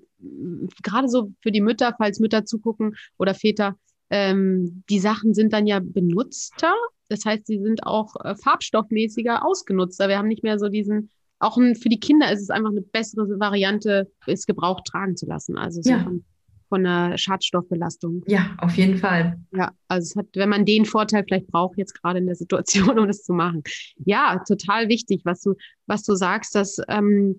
[0.83, 3.75] gerade so für die Mütter, falls Mütter zugucken oder Väter,
[4.11, 6.75] ähm, die Sachen sind dann ja benutzter.
[7.09, 10.09] Das heißt, sie sind auch äh, farbstoffmäßiger ausgenutzter.
[10.09, 11.09] Wir haben nicht mehr so diesen,
[11.39, 15.57] auch für die Kinder ist es einfach eine bessere Variante, es gebraucht tragen zu lassen.
[15.57, 16.03] Also so ja.
[16.03, 16.23] von,
[16.67, 18.23] von der Schadstoffbelastung.
[18.27, 19.39] Ja, auf jeden Fall.
[19.51, 22.97] Ja, also es hat, wenn man den Vorteil vielleicht braucht, jetzt gerade in der Situation,
[22.99, 23.63] um das zu machen.
[24.05, 25.55] Ja, total wichtig, was du,
[25.85, 27.37] was du sagst, dass, ähm,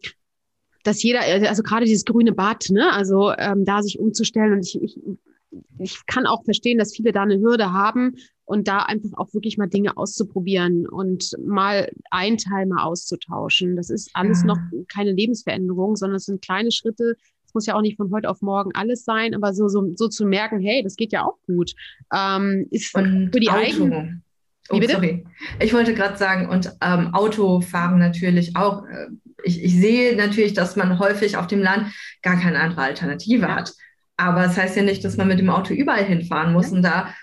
[0.84, 4.80] dass jeder, also gerade dieses grüne Bad, ne, also ähm, da sich umzustellen und ich,
[4.80, 4.98] ich,
[5.78, 8.14] ich kann auch verstehen, dass viele da eine Hürde haben
[8.44, 13.76] und da einfach auch wirklich mal Dinge auszuprobieren und mal ein Teil mal auszutauschen.
[13.76, 14.46] Das ist alles ja.
[14.46, 14.58] noch
[14.88, 17.16] keine Lebensveränderung, sondern es sind kleine Schritte,
[17.56, 20.26] muss ja auch nicht von heute auf morgen alles sein, aber so, so, so zu
[20.26, 21.72] merken, hey, das geht ja auch gut,
[22.14, 24.22] ähm, ist und für die eigenen.
[24.68, 25.24] Oh, sorry.
[25.60, 28.84] Ich wollte gerade sagen, und ähm, Autofahren natürlich auch.
[28.84, 29.06] Äh,
[29.44, 31.92] ich, ich, sehe natürlich, dass man häufig auf dem Land
[32.22, 33.56] gar keine andere Alternative ja.
[33.56, 33.72] hat.
[34.16, 36.70] Aber das heißt ja nicht, dass man mit dem Auto überall hinfahren muss.
[36.70, 36.76] Ja.
[36.76, 37.14] Und da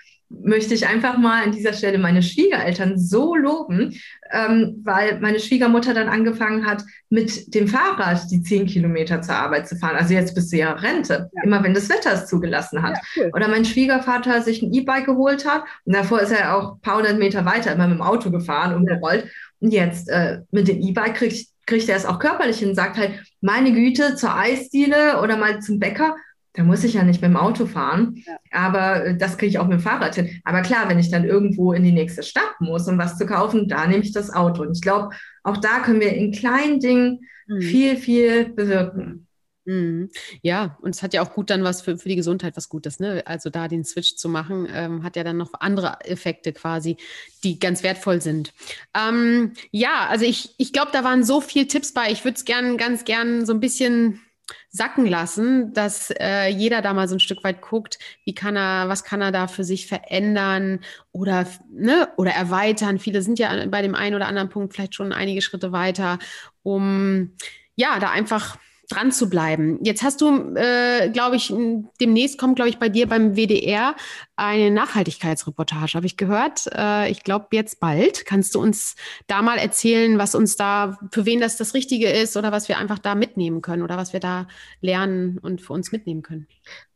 [0.42, 3.98] möchte ich einfach mal an dieser Stelle meine Schwiegereltern so loben,
[4.32, 9.68] ähm, weil meine Schwiegermutter dann angefangen hat, mit dem Fahrrad die zehn Kilometer zur Arbeit
[9.68, 9.96] zu fahren.
[9.96, 11.42] Also jetzt bist du ja Rente, ja.
[11.42, 12.96] immer wenn das Wetter es zugelassen hat.
[12.96, 13.30] Ja, cool.
[13.34, 16.96] Oder mein Schwiegervater sich ein E-Bike geholt hat und davor ist er auch ein paar
[16.98, 19.26] hundert Meter weiter immer mit dem Auto gefahren und gerollt.
[19.60, 23.12] Und jetzt äh, mit dem E-Bike kriegt, kriegt er es auch körperlich hin, sagt halt,
[23.40, 26.16] meine Güte, zur Eisdiele oder mal zum Bäcker
[26.54, 28.36] da muss ich ja nicht mit dem Auto fahren, ja.
[28.52, 30.40] aber äh, das kriege ich auch mit dem Fahrrad hin.
[30.44, 33.68] Aber klar, wenn ich dann irgendwo in die nächste Stadt muss, um was zu kaufen,
[33.68, 34.62] da nehme ich das Auto.
[34.62, 35.10] Und ich glaube,
[35.42, 37.60] auch da können wir in kleinen Dingen mhm.
[37.60, 39.26] viel, viel bewirken.
[39.66, 40.10] Mhm.
[40.42, 43.00] Ja, und es hat ja auch gut dann was für, für die Gesundheit, was Gutes.
[43.00, 43.22] Ne?
[43.26, 46.98] Also da den Switch zu machen, ähm, hat ja dann noch andere Effekte quasi,
[47.42, 48.52] die ganz wertvoll sind.
[48.94, 52.10] Ähm, ja, also ich, ich glaube, da waren so viele Tipps bei.
[52.10, 54.20] Ich würde es gern, ganz gern so ein bisschen
[54.68, 58.88] sacken lassen, dass äh, jeder da mal so ein Stück weit guckt, wie kann er,
[58.88, 60.80] was kann er da für sich verändern
[61.12, 62.98] oder, ne, oder erweitern.
[62.98, 66.18] Viele sind ja bei dem einen oder anderen Punkt vielleicht schon einige Schritte weiter,
[66.62, 67.32] um
[67.76, 68.58] ja, da einfach
[68.88, 69.78] dran zu bleiben.
[69.82, 71.52] Jetzt hast du, äh, glaube ich,
[72.00, 73.94] demnächst kommt, glaube ich, bei dir beim WDR
[74.36, 76.68] eine Nachhaltigkeitsreportage, habe ich gehört.
[76.74, 78.26] Äh, ich glaube, jetzt bald.
[78.26, 82.36] Kannst du uns da mal erzählen, was uns da, für wen das das Richtige ist
[82.36, 84.46] oder was wir einfach da mitnehmen können oder was wir da
[84.80, 86.46] lernen und für uns mitnehmen können?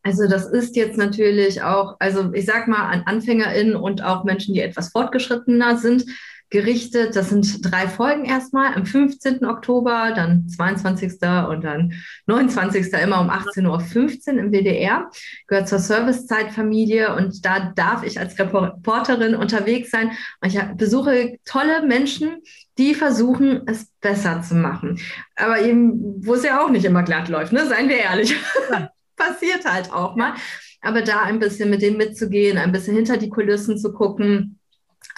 [0.02, 4.54] Also das ist jetzt natürlich auch, also ich sag mal an AnfängerInnen und auch Menschen,
[4.54, 6.04] die etwas fortgeschrittener sind,
[6.50, 7.14] gerichtet.
[7.14, 9.44] Das sind drei Folgen erstmal am 15.
[9.44, 11.12] Oktober, dann 22.
[11.48, 11.92] und dann
[12.26, 12.92] 29.
[12.94, 15.10] immer um 18.15 Uhr im WDR.
[15.46, 20.12] Gehört zur Servicezeitfamilie und da darf ich als Reporterin unterwegs sein.
[20.40, 22.42] Und ich besuche tolle Menschen,
[22.78, 24.98] die versuchen, es besser zu machen.
[25.36, 27.66] Aber eben, wo es ja auch nicht immer glatt läuft, ne?
[27.66, 28.34] seien wir ehrlich.
[29.16, 30.34] Passiert halt auch mal.
[30.80, 34.57] Aber da ein bisschen mit dem mitzugehen, ein bisschen hinter die Kulissen zu gucken,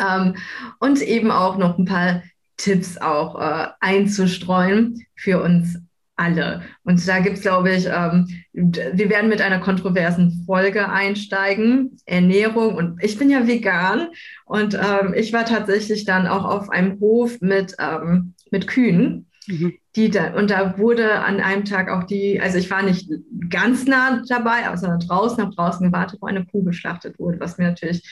[0.01, 0.37] ähm,
[0.79, 2.23] und eben auch noch ein paar
[2.57, 5.79] Tipps auch äh, einzustreuen für uns
[6.17, 6.63] alle.
[6.85, 12.75] Und da gibt es, glaube ich, ähm, wir werden mit einer kontroversen Folge einsteigen, Ernährung.
[12.75, 14.09] Und ich bin ja vegan
[14.45, 19.27] und ähm, ich war tatsächlich dann auch auf einem Hof mit, ähm, mit Kühen.
[19.47, 19.73] Mhm.
[19.97, 23.11] Die da, und da wurde an einem Tag auch die, also ich war nicht
[23.49, 27.65] ganz nah dabei, sondern draußen, habe draußen gewartet, wo eine Kuh geschlachtet wurde, was mir
[27.65, 28.03] natürlich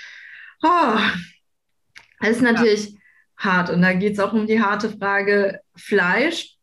[0.63, 0.99] oh,
[2.21, 2.99] das ist natürlich ja.
[3.39, 3.71] hart.
[3.71, 6.57] Und da geht es auch um die harte Frage Fleisch.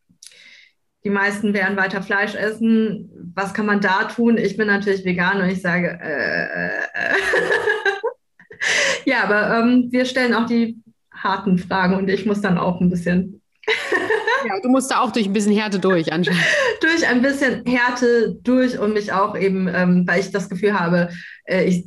[1.04, 3.12] Die meisten werden weiter Fleisch essen.
[3.36, 4.38] Was kann man da tun?
[4.38, 7.16] Ich bin natürlich vegan und ich sage, äh, äh, äh.
[9.06, 10.80] ja, aber ähm, wir stellen auch die
[11.14, 13.42] harten Fragen und ich muss dann auch ein bisschen.
[14.48, 16.42] ja, du musst da auch durch ein bisschen Härte durch anscheinend.
[16.82, 21.10] durch ein bisschen Härte durch und mich auch eben, ähm, weil ich das Gefühl habe,
[21.46, 21.86] äh, ich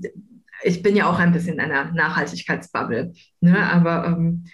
[0.62, 3.12] ich bin ja auch ein bisschen in einer Nachhaltigkeitsbubble.
[3.40, 3.70] Ne?
[3.70, 4.44] Aber ähm,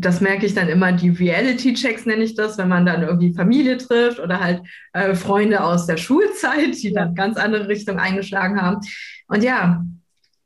[0.00, 3.78] das merke ich dann immer, die Reality-Checks nenne ich das, wenn man dann irgendwie Familie
[3.78, 8.78] trifft oder halt äh, Freunde aus der Schulzeit, die dann ganz andere Richtung eingeschlagen haben.
[9.26, 9.84] Und ja,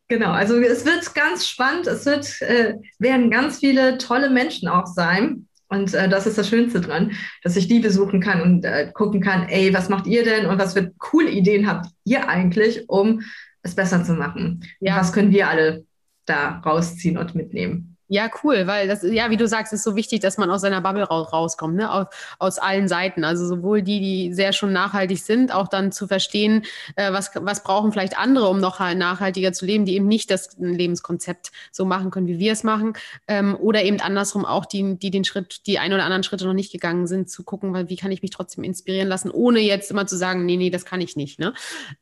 [0.09, 4.87] genau, also es wird ganz spannend, es wird, äh, werden ganz viele tolle Menschen auch
[4.87, 5.47] sein.
[5.69, 9.21] Und äh, das ist das Schönste dran, dass ich die besuchen kann und äh, gucken
[9.21, 13.23] kann, ey, was macht ihr denn und was für coole Ideen habt ihr eigentlich, um
[13.63, 14.65] es besser zu machen?
[14.81, 14.97] Ja.
[14.97, 15.87] Was können wir alle
[16.27, 17.92] da rausziehen und mitnehmen?
[18.13, 20.83] Ja, cool, weil das, ja, wie du sagst, ist so wichtig, dass man aus seiner
[20.83, 21.91] Bubble raus, rauskommt, ne?
[21.91, 22.09] aus,
[22.39, 23.25] aus allen Seiten.
[23.25, 27.63] Also sowohl die, die sehr schon nachhaltig sind, auch dann zu verstehen, äh, was, was
[27.63, 32.11] brauchen vielleicht andere, um noch nachhaltiger zu leben, die eben nicht das Lebenskonzept so machen
[32.11, 32.93] können, wie wir es machen.
[33.29, 36.53] Ähm, oder eben andersrum auch die, die den Schritt, die ein oder anderen Schritte noch
[36.53, 39.91] nicht gegangen sind, zu gucken, weil wie kann ich mich trotzdem inspirieren lassen, ohne jetzt
[39.91, 41.39] immer zu sagen, nee, nee, das kann ich nicht.
[41.39, 41.55] Ne?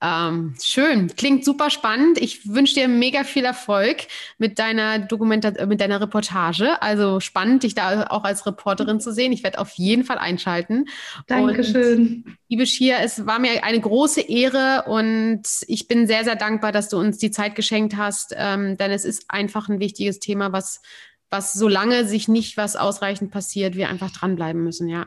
[0.02, 2.18] Ähm, schön, klingt super spannend.
[2.18, 4.08] Ich wünsche dir mega viel Erfolg
[4.38, 6.80] mit deiner Dokumentation, mit deiner Reportage.
[6.82, 9.32] Also spannend, dich da auch als Reporterin zu sehen.
[9.32, 10.86] Ich werde auf jeden Fall einschalten.
[11.26, 12.24] Dankeschön.
[12.26, 16.72] Und, liebe Shia, es war mir eine große Ehre und ich bin sehr, sehr dankbar,
[16.72, 20.52] dass du uns die Zeit geschenkt hast, ähm, denn es ist einfach ein wichtiges Thema,
[20.52, 20.82] was,
[21.28, 25.06] was solange sich nicht was ausreichend passiert, wir einfach dranbleiben müssen, ja.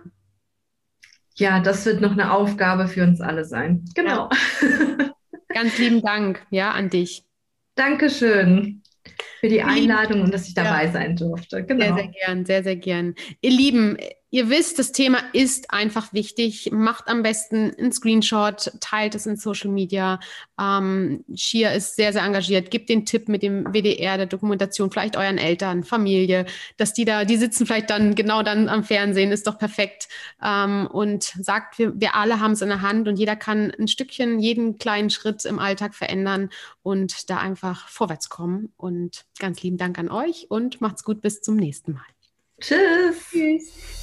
[1.36, 3.86] Ja, das wird noch eine Aufgabe für uns alle sein.
[3.96, 4.30] Genau.
[4.62, 5.14] Ja.
[5.50, 7.24] Ganz lieben Dank, ja, an dich.
[7.76, 8.83] Dankeschön
[9.40, 11.64] für die Einladung und dass ich dabei sein durfte.
[11.64, 11.84] Genau.
[11.86, 13.16] Sehr, sehr gern, sehr, sehr gern.
[13.42, 13.98] Ihr Lieben,
[14.34, 16.72] Ihr wisst, das Thema ist einfach wichtig.
[16.72, 20.20] Macht am besten einen Screenshot, teilt es in Social Media.
[20.60, 22.72] Ähm, Shia ist sehr, sehr engagiert.
[22.72, 27.26] Gebt den Tipp mit dem WDR, der Dokumentation, vielleicht euren Eltern, Familie, dass die da,
[27.26, 30.08] die sitzen vielleicht dann genau dann am Fernsehen, ist doch perfekt.
[30.44, 33.88] Ähm, und sagt, wir, wir alle haben es in der Hand und jeder kann ein
[33.88, 36.50] Stückchen, jeden kleinen Schritt im Alltag verändern
[36.82, 38.74] und da einfach vorwärts kommen.
[38.78, 42.02] Und ganz lieben Dank an euch und macht's gut bis zum nächsten Mal.
[42.60, 43.30] Tschüss.
[43.30, 44.03] Tschüss.